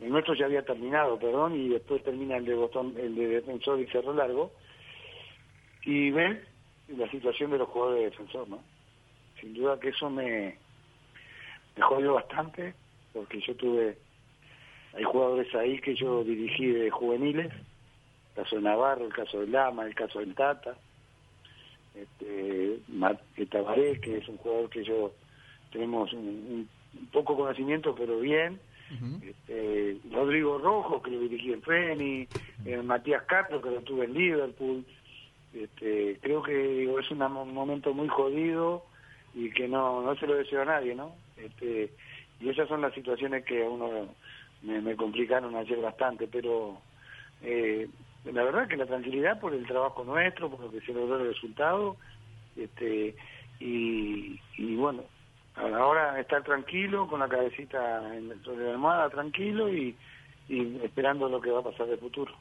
El 0.00 0.11
nuestro 0.11 0.35
ya 0.35 0.46
había 0.46 0.64
terminado, 0.64 1.18
perdón, 1.18 1.57
y 1.57 1.68
después 1.68 2.03
termina 2.05 2.37
el 2.37 2.44
de 2.44 2.55
Boston, 2.55 2.94
el 2.96 3.16
de 3.16 3.26
Defensor 3.26 3.81
y 3.81 3.87
Cerro 3.88 4.14
Largo. 4.14 4.53
Y 5.85 6.11
ven 6.11 6.40
la 6.96 7.11
situación 7.11 7.50
de 7.50 7.59
los 7.59 7.68
jugadores 7.68 7.98
de 7.98 8.11
Defensor, 8.11 8.48
¿no? 8.48 8.61
Sin 9.40 9.55
duda 9.55 9.81
que 9.81 9.88
eso 9.88 10.09
me, 10.09 10.57
me 11.76 11.83
jodió 11.83 12.14
bastante, 12.14 12.74
porque 13.12 13.40
yo 13.40 13.54
tuve, 13.56 13.98
hay 14.94 15.04
jugadores 15.04 15.54
ahí 15.54 15.80
que 15.80 15.94
yo 15.94 16.22
dirigí 16.24 16.66
de 16.66 16.90
juveniles, 16.90 17.52
el 17.52 18.34
caso 18.44 18.56
de 18.56 18.62
Navarro, 18.62 19.06
el 19.06 19.12
caso 19.12 19.40
de 19.40 19.46
Lama, 19.48 19.86
el 19.86 19.94
caso 19.94 20.20
del 20.20 20.34
Tata, 20.34 20.76
este, 21.94 22.78
Tabaré, 23.50 24.00
que 24.00 24.18
es 24.18 24.28
un 24.28 24.36
jugador 24.38 24.70
que 24.70 24.84
yo 24.84 25.12
tenemos 25.72 26.12
un, 26.12 26.26
un- 26.28 26.68
poco 27.12 27.36
conocimiento, 27.36 27.94
pero 27.94 28.18
bien. 28.18 28.58
Este, 29.22 29.96
Rodrigo 30.12 30.58
Rojo, 30.58 31.00
que 31.00 31.10
lo 31.12 31.20
dirigí 31.20 31.52
en 31.52 31.62
Feni, 31.62 32.26
eh, 32.66 32.82
Matías 32.82 33.22
Castro, 33.24 33.62
que 33.62 33.70
lo 33.70 33.80
tuve 33.82 34.06
en 34.06 34.14
Liverpool. 34.14 34.84
Este, 35.54 36.18
creo 36.20 36.42
que 36.42 36.52
digo, 36.56 36.98
es 36.98 37.08
un 37.12 37.18
momento 37.18 37.94
muy 37.94 38.08
jodido 38.08 38.84
y 39.34 39.50
que 39.50 39.68
no, 39.68 40.02
no 40.02 40.16
se 40.16 40.26
lo 40.26 40.34
deseo 40.34 40.62
a 40.62 40.64
nadie, 40.64 40.96
¿no? 40.96 41.14
Este, 41.36 41.90
y 42.40 42.48
esas 42.48 42.68
son 42.68 42.81
las 42.81 42.94
situaciones 42.94 43.44
que 43.44 43.64
a 43.64 43.68
uno 43.68 44.09
me, 44.62 44.96
complicaron 44.96 45.55
ayer 45.57 45.81
bastante, 45.81 46.26
pero 46.26 46.81
eh, 47.42 47.88
la 48.24 48.44
verdad 48.44 48.68
que 48.68 48.76
la 48.76 48.87
tranquilidad 48.87 49.38
por 49.40 49.55
el 49.55 49.66
trabajo 49.66 50.05
nuestro, 50.05 50.50
por 50.50 50.61
lo 50.61 50.70
que 50.70 50.81
se 50.81 50.92
logró 50.92 51.18
el 51.18 51.29
resultado, 51.29 51.96
este, 52.57 53.14
y, 53.59 54.40
y 54.57 54.76
bueno, 54.76 55.05
ahora 55.55 56.18
estar 56.18 56.42
tranquilo, 56.42 57.07
con 57.09 57.20
la 57.20 57.29
cabecita 57.29 58.16
en, 58.16 58.42
sobre 58.42 58.66
la 58.66 58.72
almohada, 58.72 59.11
tranquilo 59.11 59.72
y 59.72 59.96
esperando 60.83 61.29
lo 61.29 61.40
que 61.40 61.50
va 61.50 61.61
a 61.61 61.64
pasar 61.64 61.87
de 61.87 61.96
futuro. 61.96 62.35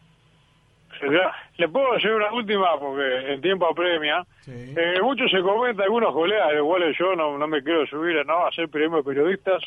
Le 1.58 1.68
puedo 1.68 1.94
decir 1.94 2.12
una 2.12 2.32
última 2.32 2.80
porque 2.80 3.34
el 3.34 3.42
tiempo 3.42 3.68
apremia. 3.68 4.26
Sí. 4.42 4.74
Eh, 4.76 5.02
mucho 5.02 5.28
se 5.28 5.42
comenta, 5.42 5.84
algunos 5.84 6.14
colegas, 6.14 6.54
igual 6.56 6.96
yo 6.98 7.16
no, 7.16 7.38
no 7.38 7.48
me 7.48 7.64
quiero 7.64 7.86
subir 7.88 8.26
no, 8.26 8.46
a 8.46 8.52
ser 8.52 8.70
premio 8.70 8.98
de 8.98 9.04
periodistas, 9.04 9.64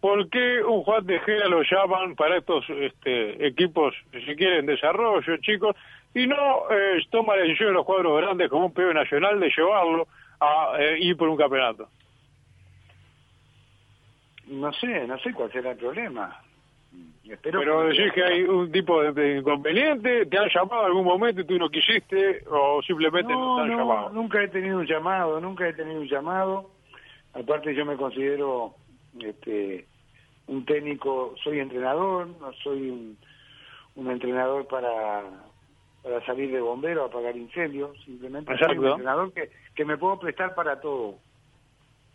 ¿por 0.00 0.28
qué 0.28 0.62
un 0.62 0.82
Juan 0.82 1.06
Tejera 1.06 1.48
lo 1.48 1.62
llaman 1.62 2.14
para 2.14 2.38
estos 2.38 2.64
este, 2.70 3.46
equipos, 3.46 3.94
si 4.12 4.34
quieren, 4.36 4.66
desarrollo, 4.66 5.36
chicos, 5.38 5.76
y 6.14 6.26
no 6.26 6.70
eh, 6.70 7.00
toma 7.10 7.36
la 7.36 7.42
decisión 7.42 7.68
de 7.68 7.74
los 7.74 7.86
cuadros 7.86 8.20
grandes 8.20 8.48
como 8.48 8.66
un 8.66 8.72
PB 8.72 8.94
nacional 8.94 9.38
de 9.38 9.50
llevarlo 9.56 10.08
a 10.40 10.76
eh, 10.78 10.98
ir 11.00 11.16
por 11.16 11.28
un 11.28 11.36
campeonato? 11.36 11.88
No 14.46 14.72
sé, 14.72 15.06
no 15.06 15.16
sé 15.18 15.32
cuál 15.32 15.52
será 15.52 15.70
el 15.70 15.76
problema. 15.76 16.40
Espero 17.30 17.60
Pero 17.60 17.82
decís 17.84 18.12
que 18.12 18.24
hay 18.24 18.42
un 18.42 18.72
tipo 18.72 19.00
de, 19.12 19.38
inconveniente, 19.38 20.26
te 20.26 20.36
han 20.38 20.48
llamado 20.48 20.80
en 20.80 20.86
algún 20.86 21.04
momento 21.04 21.40
y 21.42 21.44
tú 21.44 21.58
no 21.58 21.68
quisiste, 21.70 22.42
o 22.50 22.82
simplemente 22.82 23.32
no, 23.32 23.38
No, 23.38 23.56
te 23.56 23.62
han 23.62 23.68
no, 23.70 23.78
llamado. 23.78 24.10
nunca 24.10 24.42
he 24.42 24.48
tenido 24.48 24.78
un 24.78 24.86
llamado, 24.86 25.40
nunca 25.40 25.68
he 25.68 25.72
tenido 25.72 26.00
un 26.00 26.08
llamado. 26.08 26.70
Aparte 27.32 27.72
yo 27.74 27.86
me 27.86 27.96
considero 27.96 28.74
este, 29.20 29.86
un 30.48 30.64
técnico, 30.64 31.34
soy 31.44 31.60
entrenador, 31.60 32.26
no 32.40 32.52
soy 32.64 32.90
un, 32.90 33.16
un 33.94 34.10
entrenador 34.10 34.66
para, 34.66 35.22
para 36.02 36.26
salir 36.26 36.50
de 36.50 36.60
bombero, 36.60 37.04
apagar 37.04 37.36
incendios, 37.36 37.96
simplemente 38.04 38.58
soy 38.58 38.76
un 38.76 38.86
entrenador 38.88 39.32
que, 39.32 39.50
que 39.76 39.84
me 39.84 39.96
puedo 39.96 40.18
prestar 40.18 40.52
para 40.56 40.80
todo. 40.80 41.14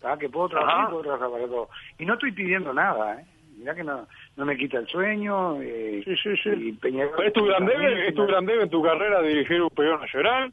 ¿tá? 0.02 0.18
Que 0.18 0.28
puedo 0.28 0.50
trabajar 0.50 0.76
Ajá. 0.80 0.88
y 0.88 0.92
puedo 0.92 1.04
trabajar 1.04 1.32
para 1.32 1.46
todo. 1.48 1.70
Y 2.00 2.06
no 2.06 2.16
estoy 2.16 2.34
pidiendo 2.34 2.74
nada, 2.74 3.22
¿eh? 3.22 3.26
Mirá 3.58 3.74
que 3.76 3.84
no, 3.84 4.08
no 4.38 4.46
me 4.46 4.58
quita 4.58 4.78
el 4.80 4.88
sueño. 4.88 5.62
Eh, 5.62 6.02
Sí, 6.06 6.16
sí, 6.22 6.36
sí. 6.44 6.50
y 6.50 6.72
Peñarol- 6.74 7.24
¿Es 7.26 7.34
tu 7.34 7.46
gran 7.46 7.66
debe, 7.66 8.08
es 8.10 8.16
tu 8.16 8.26
gran 8.26 8.46
debe 8.46 8.64
en 8.64 8.70
tu 8.70 8.84
carrera 8.84 9.22
dirigir 9.22 9.62
un 9.62 9.70
peón 9.70 10.02
nacional, 10.02 10.52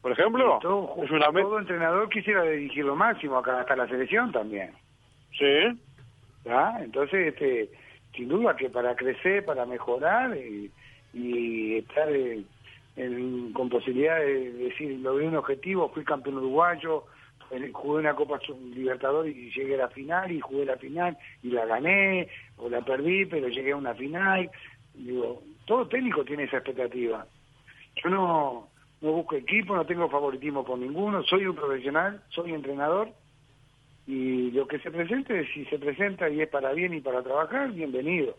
por 0.00 0.12
ejemplo? 0.12 0.58
Todo, 0.60 0.94
es 1.04 1.10
una 1.10 1.30
meta. 1.30 1.46
todo 1.46 1.58
entrenador 1.58 2.08
quisiera 2.08 2.42
dirigir 2.42 2.84
lo 2.84 2.96
máximo, 2.96 3.38
acá 3.38 3.60
hasta 3.60 3.76
la 3.76 3.86
selección 3.88 4.32
también. 4.32 4.70
Sí. 5.38 5.78
¿tá? 6.44 6.78
Entonces, 6.82 7.28
este, 7.28 7.70
sin 8.16 8.28
duda 8.28 8.56
que 8.56 8.68
para 8.68 8.96
crecer, 8.96 9.44
para 9.44 9.64
mejorar 9.64 10.36
y, 10.36 10.70
y 11.14 11.76
estar 11.78 12.08
eh, 12.10 12.42
en- 12.96 13.52
con 13.52 13.68
posibilidad 13.68 14.18
de 14.18 14.52
decir, 14.52 14.98
logré 15.00 15.28
un 15.28 15.36
objetivo, 15.36 15.88
fui 15.90 16.04
campeón 16.04 16.38
uruguayo, 16.38 17.04
jugué 17.72 18.00
una 18.00 18.14
Copa 18.14 18.40
Libertadores 18.74 19.36
y 19.36 19.50
llegué 19.50 19.74
a 19.74 19.84
la 19.84 19.88
final 19.88 20.32
y 20.32 20.40
jugué 20.40 20.64
la 20.64 20.76
final 20.76 21.16
y 21.42 21.50
la 21.50 21.66
gané 21.66 22.28
o 22.56 22.68
la 22.68 22.80
perdí, 22.82 23.26
pero 23.26 23.48
llegué 23.48 23.72
a 23.72 23.76
una 23.76 23.94
final. 23.94 24.50
Digo, 24.94 25.42
todo 25.66 25.88
técnico 25.88 26.24
tiene 26.24 26.44
esa 26.44 26.58
expectativa. 26.58 27.26
Yo 28.02 28.10
no, 28.10 28.68
no 29.00 29.12
busco 29.12 29.36
equipo, 29.36 29.74
no 29.74 29.84
tengo 29.84 30.08
favoritismo 30.08 30.64
por 30.64 30.78
ninguno, 30.78 31.22
soy 31.24 31.46
un 31.46 31.56
profesional, 31.56 32.22
soy 32.30 32.52
entrenador 32.52 33.08
y 34.06 34.50
lo 34.50 34.66
que 34.66 34.78
se 34.80 34.90
presente, 34.90 35.46
si 35.52 35.64
se 35.66 35.78
presenta 35.78 36.28
y 36.28 36.40
es 36.40 36.48
para 36.48 36.72
bien 36.72 36.94
y 36.94 37.00
para 37.00 37.22
trabajar, 37.22 37.70
bienvenido. 37.72 38.36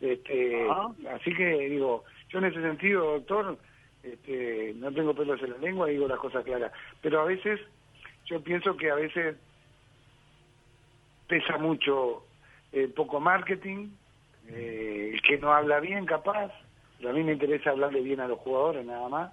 Este, 0.00 0.68
Ajá. 0.68 0.90
así 1.14 1.34
que 1.34 1.68
digo, 1.68 2.04
yo 2.28 2.38
en 2.38 2.46
ese 2.46 2.60
sentido, 2.60 3.12
doctor, 3.12 3.58
este, 4.02 4.74
no 4.76 4.92
tengo 4.92 5.14
pelos 5.14 5.42
en 5.42 5.52
la 5.52 5.58
lengua, 5.58 5.88
digo 5.88 6.08
las 6.08 6.18
cosas 6.18 6.44
claras, 6.44 6.72
pero 7.00 7.20
a 7.20 7.24
veces 7.24 7.60
yo 8.26 8.42
pienso 8.42 8.76
que 8.76 8.90
a 8.90 8.94
veces 8.94 9.36
pesa 11.28 11.58
mucho 11.58 12.24
eh, 12.72 12.88
poco 12.94 13.20
marketing, 13.20 13.88
eh, 14.48 15.10
el 15.14 15.22
que 15.22 15.38
no 15.38 15.52
habla 15.52 15.80
bien 15.80 16.06
capaz, 16.06 16.52
pero 16.98 17.10
a 17.10 17.12
mí 17.12 17.22
me 17.22 17.32
interesa 17.32 17.70
hablarle 17.70 18.00
bien 18.00 18.20
a 18.20 18.28
los 18.28 18.38
jugadores 18.38 18.84
nada 18.86 19.08
más, 19.08 19.32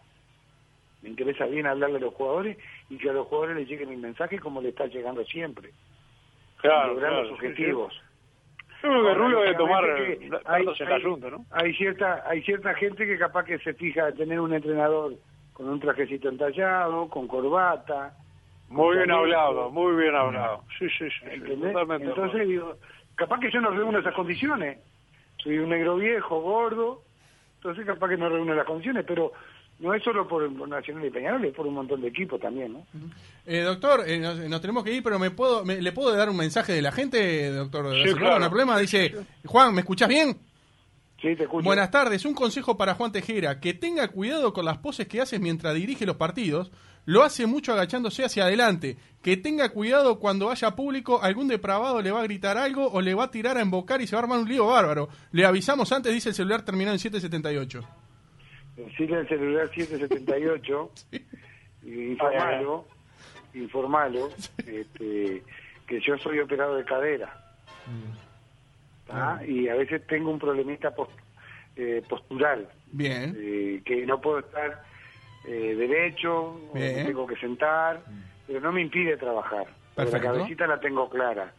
me 1.01 1.10
interesa 1.10 1.45
bien 1.45 1.67
hablarle 1.67 1.97
a 1.97 2.01
los 2.01 2.13
jugadores 2.13 2.58
y 2.89 2.97
que 2.97 3.10
a 3.10 3.13
los 3.13 3.27
jugadores 3.27 3.58
les 3.58 3.67
llegue 3.67 3.86
mi 3.86 3.97
mensaje 3.97 4.39
como 4.39 4.62
le 4.62 4.69
está 4.69 4.86
llegando 4.88 5.23
siempre, 5.25 5.71
Claro, 6.58 6.93
lograr 6.93 7.12
claro. 7.12 7.23
los 7.23 7.34
objetivos. 7.34 7.93
Yo 8.82 8.89
creo 8.89 9.03
que 9.06 9.13
Rubio 9.13 9.39
debe 9.41 9.56
tomar 9.56 9.84
hay- 9.86 10.65
datos 10.65 10.82
en 10.82 10.88
hay- 10.88 11.01
la 11.03 11.10
Junta, 11.10 11.29
¿no? 11.29 11.45
Hay 11.51 11.73
cierta, 11.75 12.23
hay 12.27 12.41
cierta 12.43 12.73
gente 12.73 13.06
que 13.06 13.17
capaz 13.17 13.45
que 13.45 13.60
se 13.60 13.73
fija 13.75 14.10
en 14.10 14.15
tener 14.17 14.39
un 14.41 14.53
entrenador 14.53 15.13
con 15.53 15.69
un 15.69 15.79
trajecito 15.79 16.27
entallado, 16.29 17.08
con 17.10 17.27
corbata, 17.27 18.13
Muy 18.69 18.97
bien 18.97 19.12
hablado, 19.12 19.69
muy 19.69 19.95
bien 20.02 20.15
hablado. 20.15 20.63
Sí, 20.80 20.88
sí, 20.97 21.06
sí. 21.10 21.39
totalmente. 21.62 22.08
Entonces 22.08 22.47
digo, 22.47 22.78
capaz 23.15 23.39
que 23.39 23.52
yo 23.52 23.62
no 23.62 23.69
reúno 23.71 23.99
esas 23.99 24.15
condiciones. 24.15 24.80
Soy 25.43 25.58
un 25.60 25.69
negro 25.69 25.97
viejo, 25.97 26.41
gordo, 26.41 27.04
entonces 27.58 27.86
capaz 27.86 28.10
que 28.10 28.17
no 28.17 28.30
reúno 28.30 28.54
las 28.56 28.65
condiciones, 28.65 29.04
pero 29.08 29.32
no 29.80 29.93
es 29.93 30.02
solo 30.04 30.28
por, 30.28 30.52
por 30.56 30.69
Nacional 30.69 31.06
y 31.06 31.10
Peñarol, 31.10 31.43
es 31.45 31.54
por 31.54 31.67
un 31.67 31.73
montón 31.73 31.99
de 32.02 32.08
equipos 32.08 32.39
también, 32.39 32.73
¿no? 32.73 32.86
Eh, 33.45 33.62
doctor, 33.62 34.08
eh, 34.08 34.17
nos, 34.19 34.38
nos 34.39 34.62
tenemos 34.62 34.84
que 34.84 34.93
ir, 34.93 35.04
pero 35.04 35.19
me 35.19 35.32
puedo, 35.32 35.65
me- 35.65 35.82
¿le 35.82 35.91
puedo 35.91 36.15
dar 36.15 36.30
un 36.30 36.38
mensaje 36.38 36.71
de 36.73 36.82
la 36.82 36.91
gente, 36.93 37.52
doctor? 37.52 37.93
Sí, 38.08 38.13
claro. 38.15 38.39
No 38.39 38.45
hay 38.45 38.49
problema. 38.49 38.80
Dice, 38.80 39.13
Juan, 39.45 39.73
¿me 39.76 39.82
escuchás 39.82 40.08
bien? 40.08 40.38
Sí, 41.21 41.36
te 41.36 41.43
escucho. 41.43 41.65
Buenas 41.65 41.91
tardes. 41.91 42.23
Un 42.26 42.34
consejo 42.34 42.78
para 42.78 42.93
Juan 42.95 43.12
Tejera. 43.12 43.60
Que 43.60 43.73
tenga 43.73 44.08
cuidado 44.10 44.54
con 44.54 44.65
las 44.65 44.78
poses 44.78 45.08
que 45.08 45.19
hace 45.21 45.39
mientras 45.39 45.73
dirige 45.73 46.06
los 46.06 46.17
partidos. 46.17 46.71
Lo 47.06 47.24
hace 47.24 47.46
mucho 47.46 47.74
agachándose 47.74 48.24
hacia 48.24 48.46
adelante. 48.46 48.98
Que 49.22 49.38
tenga 49.38 49.70
cuidado 49.70 50.20
cuando 50.20 50.52
haya 50.52 50.72
público, 50.72 51.22
algún 51.22 51.48
depravado 51.48 52.02
le 52.02 52.12
va 52.12 52.20
a 52.22 52.24
gritar 52.24 52.58
algo 52.58 52.88
o 52.92 53.02
le 53.02 53.13
va 53.13 53.26
a 53.26 53.32
tirar 53.32 53.58
a 53.58 53.62
embocar 53.62 54.02
y 54.02 54.08
se 54.08 54.16
va 54.16 54.22
a 54.22 54.24
armar 54.24 54.39
un 54.39 54.50
lío 54.50 54.68
bárbaro. 54.68 55.10
Le 55.32 55.46
avisamos 55.46 55.92
antes, 55.92 56.13
dice 56.13 56.30
el 56.30 56.36
celular 56.36 56.63
terminado 56.63 56.94
en 56.94 57.00
778. 57.00 57.82
Decirle 58.76 59.18
al 59.18 59.28
celular 59.28 59.70
778 59.74 60.92
y 61.84 61.92
informalo, 62.12 62.86
informalo 63.54 64.30
este, 64.58 65.44
que 65.88 66.02
yo 66.02 66.18
soy 66.18 66.39
operador 66.39 66.78
de 66.78 66.86
cadera. 66.86 67.56
¿tá? 69.08 69.42
Y 69.48 69.68
a 69.68 69.76
veces 69.76 70.06
tengo 70.08 70.32
un 70.32 70.39
problemita 70.39 70.94
eh, 71.76 72.02
postural, 72.10 72.68
Bien. 72.92 73.36
eh, 73.38 73.82
que 73.86 74.06
no 74.06 74.20
puedo 74.20 74.39
estar 74.39 74.84
eh, 75.45 75.75
derecho, 75.77 76.60
o 76.69 76.71
Bien. 76.73 76.95
me 76.97 77.06
tengo 77.06 77.27
que 77.27 77.36
sentar, 77.38 78.01
pero 78.47 78.60
no 78.62 78.71
me 78.71 78.82
impide 78.82 79.17
trabajar. 79.17 79.65
La 79.95 80.19
cabecita 80.19 80.65
la 80.67 80.79
tengo 80.79 81.10
clara. 81.10 81.53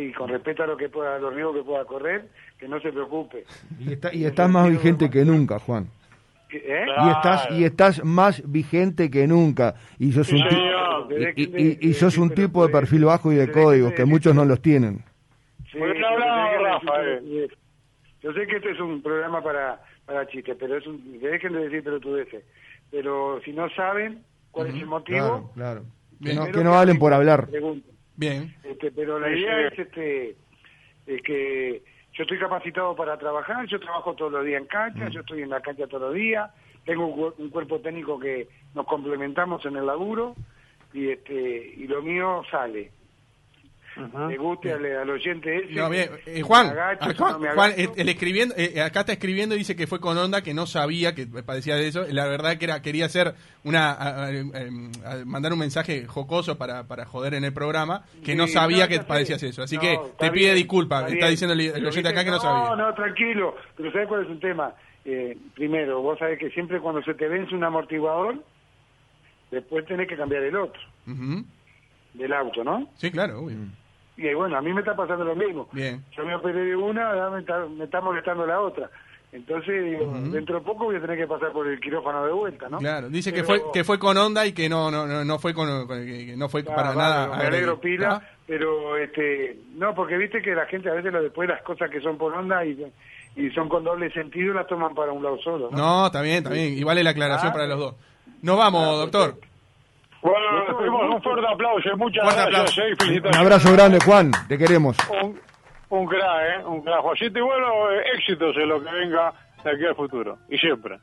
Y 0.00 0.12
con 0.12 0.28
respeto 0.28 0.62
a 0.62 0.66
lo 0.68 0.76
que 0.76 0.88
pueda, 0.88 1.16
a 1.16 1.18
los 1.18 1.34
riesgos 1.34 1.56
que 1.56 1.62
pueda 1.64 1.84
correr, 1.84 2.28
que 2.58 2.68
no 2.68 2.78
se 2.80 2.92
preocupe. 2.92 3.44
Y, 3.80 3.92
está, 3.94 4.14
y 4.14 4.24
estás 4.24 4.48
más 4.48 4.70
vigente 4.70 5.10
que 5.10 5.24
nunca, 5.24 5.58
Juan. 5.58 5.88
¿eh? 6.50 6.86
Y 7.04 7.08
estás, 7.10 7.50
y 7.50 7.64
estás 7.64 8.04
más 8.04 8.40
vigente 8.50 9.10
que 9.10 9.26
nunca. 9.26 9.74
Y 9.98 10.12
sos 10.12 10.30
un, 10.32 10.38
Sí, 10.38 10.56
y, 11.36 11.42
y- 11.42 11.78
y- 11.80 11.88
y 11.90 11.94
sos 11.94 12.16
un 12.18 12.30
tipo 12.30 12.64
de 12.64 12.72
perfil 12.72 13.04
bajo 13.06 13.32
y 13.32 13.34
de 13.36 13.50
códigos 13.50 13.92
que 13.94 14.04
muchos 14.04 14.32
no 14.34 14.44
los 14.44 14.62
tienen. 14.62 15.02
Sí, 15.72 15.78
yo 15.80 17.46
Yo 18.22 18.32
sé 18.32 18.46
que 18.46 18.56
este 18.56 18.70
es 18.70 18.80
un 18.80 19.02
programa 19.02 19.42
para, 19.42 19.82
para 20.06 20.26
chistes, 20.28 20.56
pero 20.58 20.76
es 20.76 20.86
un, 20.86 21.20
dejen 21.20 21.52
de 21.52 21.64
decir 21.64 21.82
pelotudeces. 21.82 22.44
Pero 22.94 23.40
si 23.44 23.52
no 23.52 23.68
saben 23.70 24.22
cuál 24.52 24.68
es 24.68 24.74
el 24.76 24.86
motivo, 24.86 25.18
Claro, 25.18 25.50
claro. 25.54 25.82
Que 26.22 26.26
Bien. 26.30 26.36
no, 26.36 26.42
primero 26.44 26.58
que 26.60 26.64
no 26.64 26.74
hablen 26.78 26.98
por 26.98 27.12
hablar. 27.12 27.48
Bien. 28.16 28.54
Este, 28.62 28.92
pero 28.92 29.18
la 29.18 29.30
idea 29.36 29.66
es 29.66 29.76
este 29.76 30.36
es 31.06 31.22
que 31.22 31.82
yo 32.12 32.22
estoy 32.22 32.38
capacitado 32.38 32.94
para 32.94 33.18
trabajar, 33.18 33.66
yo 33.66 33.80
trabajo 33.80 34.14
todos 34.14 34.30
los 34.30 34.44
días 34.44 34.60
en 34.62 34.68
cancha, 34.68 35.08
yo 35.08 35.20
estoy 35.20 35.42
en 35.42 35.50
la 35.50 35.60
cancha 35.60 35.88
todos 35.88 36.02
los 36.04 36.14
días, 36.14 36.48
tengo 36.84 37.06
un, 37.08 37.16
cu- 37.16 37.34
un 37.42 37.50
cuerpo 37.50 37.80
técnico 37.80 38.16
que 38.20 38.46
nos 38.74 38.86
complementamos 38.86 39.66
en 39.66 39.74
el 39.76 39.86
laburo 39.86 40.36
y 40.92 41.08
este 41.10 41.74
y 41.76 41.88
lo 41.88 42.00
mío 42.00 42.42
sale. 42.48 42.92
Le 44.28 44.36
guste 44.36 44.72
al, 44.72 44.84
al 44.84 45.08
oyente 45.10 45.56
ese. 45.56 45.72
No, 45.74 45.88
bien. 45.88 46.10
Eh, 46.26 46.42
Juan, 46.42 46.66
agacho, 46.66 47.04
ah, 47.04 47.14
Juan, 47.54 47.72
no 47.76 47.84
el 47.96 48.08
escribiendo, 48.08 48.54
eh, 48.58 48.80
acá 48.82 49.00
está 49.00 49.12
escribiendo 49.12 49.54
y 49.54 49.58
dice 49.58 49.76
que 49.76 49.86
fue 49.86 50.00
con 50.00 50.18
onda, 50.18 50.42
que 50.42 50.52
no 50.52 50.66
sabía 50.66 51.14
que 51.14 51.26
padecía 51.26 51.76
de 51.76 51.86
eso. 51.86 52.04
La 52.10 52.26
verdad 52.26 52.56
que 52.58 52.64
era 52.64 52.82
quería 52.82 53.06
hacer 53.06 53.34
una 53.62 53.92
a- 53.92 54.24
a- 54.24 54.30
em, 54.32 54.90
a- 55.04 55.24
mandar 55.24 55.52
un 55.52 55.60
mensaje 55.60 56.06
jocoso 56.06 56.58
para, 56.58 56.88
para 56.88 57.04
joder 57.04 57.34
en 57.34 57.44
el 57.44 57.52
programa, 57.52 58.04
que 58.24 58.34
no 58.34 58.48
sabía 58.48 58.84
no, 58.84 58.88
que 58.88 59.00
padecías 59.00 59.42
eso. 59.44 59.62
Así 59.62 59.76
No, 59.76 59.82
que 59.82 59.98
te 60.18 60.30
pide 60.32 60.46
bien, 60.46 60.56
disculpas. 60.56 61.12
Está, 61.12 61.28
diciendo 61.28 61.54
el, 61.54 61.60
el 61.60 61.86
oyente 61.86 62.08
acá 62.08 62.24
que 62.24 62.30
no 62.32 62.40
sabía. 62.40 62.70
No, 62.70 62.76
no, 62.76 62.94
tranquilo. 62.94 63.54
Pero 63.76 63.92
¿sabes 63.92 64.08
cuál 64.08 64.24
es 64.24 64.28
un 64.30 64.40
tema? 64.40 64.74
Eh, 65.04 65.36
primero, 65.54 66.00
vos 66.02 66.18
sabés 66.18 66.38
que 66.38 66.50
siempre 66.50 66.80
cuando 66.80 67.00
se 67.02 67.14
te 67.14 67.28
vence 67.28 67.54
un 67.54 67.62
amortiguador, 67.62 68.42
después 69.50 69.86
tenés 69.86 70.08
que 70.08 70.16
cambiar 70.16 70.42
el 70.42 70.56
otro, 70.56 70.80
Ujú. 71.06 71.44
del 72.14 72.32
auto, 72.32 72.64
¿no? 72.64 72.88
Sí, 72.96 73.10
claro, 73.10 73.40
obvio. 73.40 73.56
Y 74.16 74.32
bueno, 74.34 74.56
a 74.56 74.62
mí 74.62 74.72
me 74.72 74.80
está 74.80 74.94
pasando 74.94 75.24
lo 75.24 75.34
mismo. 75.34 75.68
Bien. 75.72 76.04
Yo 76.16 76.24
me 76.24 76.34
operé 76.36 76.60
de 76.64 76.76
una, 76.76 77.08
ahora 77.10 77.30
me 77.30 77.40
está, 77.40 77.66
me 77.66 77.84
está 77.84 78.00
molestando 78.00 78.46
la 78.46 78.60
otra. 78.60 78.88
Entonces, 79.32 79.84
digo, 79.84 80.12
dentro 80.30 80.60
de 80.60 80.64
poco 80.64 80.84
voy 80.84 80.94
a 80.94 81.00
tener 81.00 81.18
que 81.18 81.26
pasar 81.26 81.50
por 81.50 81.66
el 81.66 81.80
quirófano 81.80 82.24
de 82.24 82.32
vuelta, 82.32 82.68
¿no? 82.68 82.78
Claro, 82.78 83.08
dice 83.08 83.32
que 83.32 83.42
fue 83.42 83.60
que 83.72 83.82
fue 83.82 83.98
con 83.98 84.16
onda 84.16 84.46
y 84.46 84.52
que 84.52 84.68
no 84.68 84.92
no 84.92 85.08
no, 85.08 85.24
no 85.24 85.38
fue 85.40 85.52
con, 85.52 85.88
que 85.88 86.34
no 86.36 86.48
fue 86.48 86.60
Ah, 86.68 86.74
para 86.76 86.94
nada. 86.94 87.36
Me 87.36 87.42
alegro 87.46 87.80
pila, 87.80 88.20
Ah, 88.22 88.28
pero 88.46 88.96
este, 88.96 89.58
no, 89.74 89.92
porque 89.92 90.16
viste 90.18 90.40
que 90.40 90.54
la 90.54 90.66
gente 90.66 90.88
a 90.88 90.94
veces 90.94 91.12
lo 91.12 91.20
después 91.20 91.48
las 91.48 91.62
cosas 91.62 91.90
que 91.90 92.00
son 92.00 92.16
por 92.16 92.32
onda 92.32 92.64
y, 92.64 92.80
y 93.34 93.50
son 93.50 93.68
con 93.68 93.82
doble 93.82 94.08
sentido 94.12 94.54
las 94.54 94.68
toman 94.68 94.94
para 94.94 95.10
un 95.10 95.24
lado 95.24 95.36
solo, 95.42 95.68
¿no? 95.72 95.76
No, 95.76 96.06
está 96.06 96.22
bien, 96.22 96.36
está 96.36 96.50
bien. 96.50 96.78
Y 96.78 96.84
vale 96.84 97.02
la 97.02 97.10
aclaración 97.10 97.50
Ah. 97.50 97.52
para 97.52 97.66
los 97.66 97.78
dos. 97.80 97.94
Nos 98.40 98.56
vamos, 98.56 98.98
doctor. 99.00 99.34
Bueno, 100.24 101.14
un 101.16 101.22
fuerte 101.22 101.46
aplauso, 101.46 101.96
muchas 101.98 102.24
Fuerte 102.24 102.50
gracias 102.50 102.78
aplauso. 102.78 103.12
eh, 103.12 103.20
Un 103.28 103.36
abrazo 103.36 103.72
grande, 103.74 103.98
Juan. 104.04 104.30
Te 104.48 104.56
queremos. 104.56 104.96
Un, 105.22 105.38
Un 105.90 106.06
crack, 106.06 106.22
¿eh? 106.60 106.64
Un 106.64 106.82
crack, 106.82 107.00
Juancito. 107.02 107.38
Y 107.38 107.42
bueno, 107.42 107.90
eh, 107.90 108.02
éxitos 108.16 108.56
en 108.56 108.68
lo 108.68 108.82
que 108.82 108.90
venga 108.90 109.32
de 109.62 109.70
aquí 109.70 109.84
al 109.84 109.94
futuro. 109.94 110.38
Y 110.48 110.56
siempre. 110.56 110.98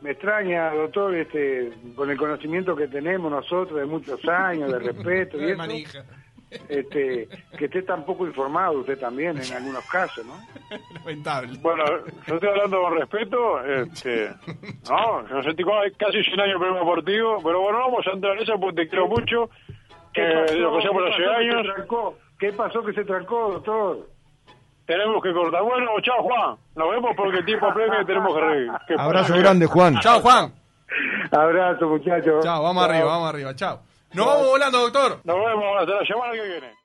Me 0.00 0.10
extraña, 0.10 0.70
doctor, 0.70 1.14
este, 1.14 1.72
con 1.94 2.10
el 2.10 2.16
conocimiento 2.18 2.74
que 2.74 2.88
tenemos 2.88 3.30
nosotros 3.30 3.78
de 3.78 3.86
muchos 3.86 4.18
años, 4.28 4.72
de 4.72 4.78
respeto 4.80 5.40
y 5.40 5.44
eso, 5.50 5.58
manija. 5.58 6.02
Este, 6.68 7.28
que 7.58 7.64
esté 7.64 7.82
tan 7.82 8.04
poco 8.04 8.26
informado 8.26 8.80
usted 8.80 8.98
también 8.98 9.38
en 9.38 9.52
algunos 9.52 9.84
casos, 9.86 10.24
¿no? 10.26 10.34
Lamentable. 10.94 11.58
Bueno, 11.60 11.84
yo 12.26 12.34
estoy 12.34 12.48
hablando 12.48 12.82
con 12.82 12.98
respeto. 12.98 13.64
Este, 13.64 14.30
no, 14.88 15.28
yo 15.28 15.42
sentí 15.42 15.64
casi 15.98 16.22
100 16.22 16.40
años 16.40 16.60
Premio 16.60 16.78
Deportivo. 16.78 17.38
Pero 17.42 17.60
bueno, 17.60 17.78
vamos 17.78 18.06
a 18.06 18.10
entrar 18.10 18.36
en 18.36 18.42
eso 18.42 18.58
porque 18.60 18.82
te 18.82 18.88
quiero 18.88 19.08
mucho. 19.08 19.50
Eh, 20.14 20.56
lo 20.56 20.72
que 20.72 20.78
hacemos 20.78 21.02
¿Qué 21.04 21.10
hace 21.10 21.22
que 21.22 21.28
años. 21.30 21.74
trancó? 21.74 22.18
¿Qué 22.38 22.52
pasó 22.52 22.82
que 22.82 22.92
se 22.92 23.04
trancó, 23.04 23.52
doctor? 23.52 24.08
Tenemos 24.84 25.22
que 25.22 25.32
cortar. 25.32 25.62
Bueno, 25.62 25.90
chao, 26.02 26.22
Juan. 26.22 26.56
Nos 26.74 26.90
vemos 26.90 27.12
porque 27.16 27.38
el 27.38 27.44
tiempo 27.44 27.72
premio 27.72 28.02
y 28.02 28.04
tenemos 28.04 28.34
que 28.34 28.40
reír. 28.40 28.70
Que 28.88 28.94
Abrazo 28.98 29.34
grande, 29.38 29.66
Juan. 29.66 29.98
Chao, 30.00 30.20
Juan. 30.20 30.52
Abrazo, 31.30 31.88
muchachos. 31.88 32.44
Chao, 32.44 32.62
vamos 32.62 32.82
Chao. 32.84 32.90
arriba, 32.90 33.06
vamos 33.06 33.28
arriba. 33.28 33.54
Chao. 33.54 33.91
Nos 34.14 34.26
vamos 34.26 34.46
volando, 34.46 34.78
doctor. 34.78 35.20
Nos 35.24 35.36
vemos 35.36 35.88
la 35.88 36.06
semana 36.06 36.32
que 36.32 36.42
viene. 36.42 36.76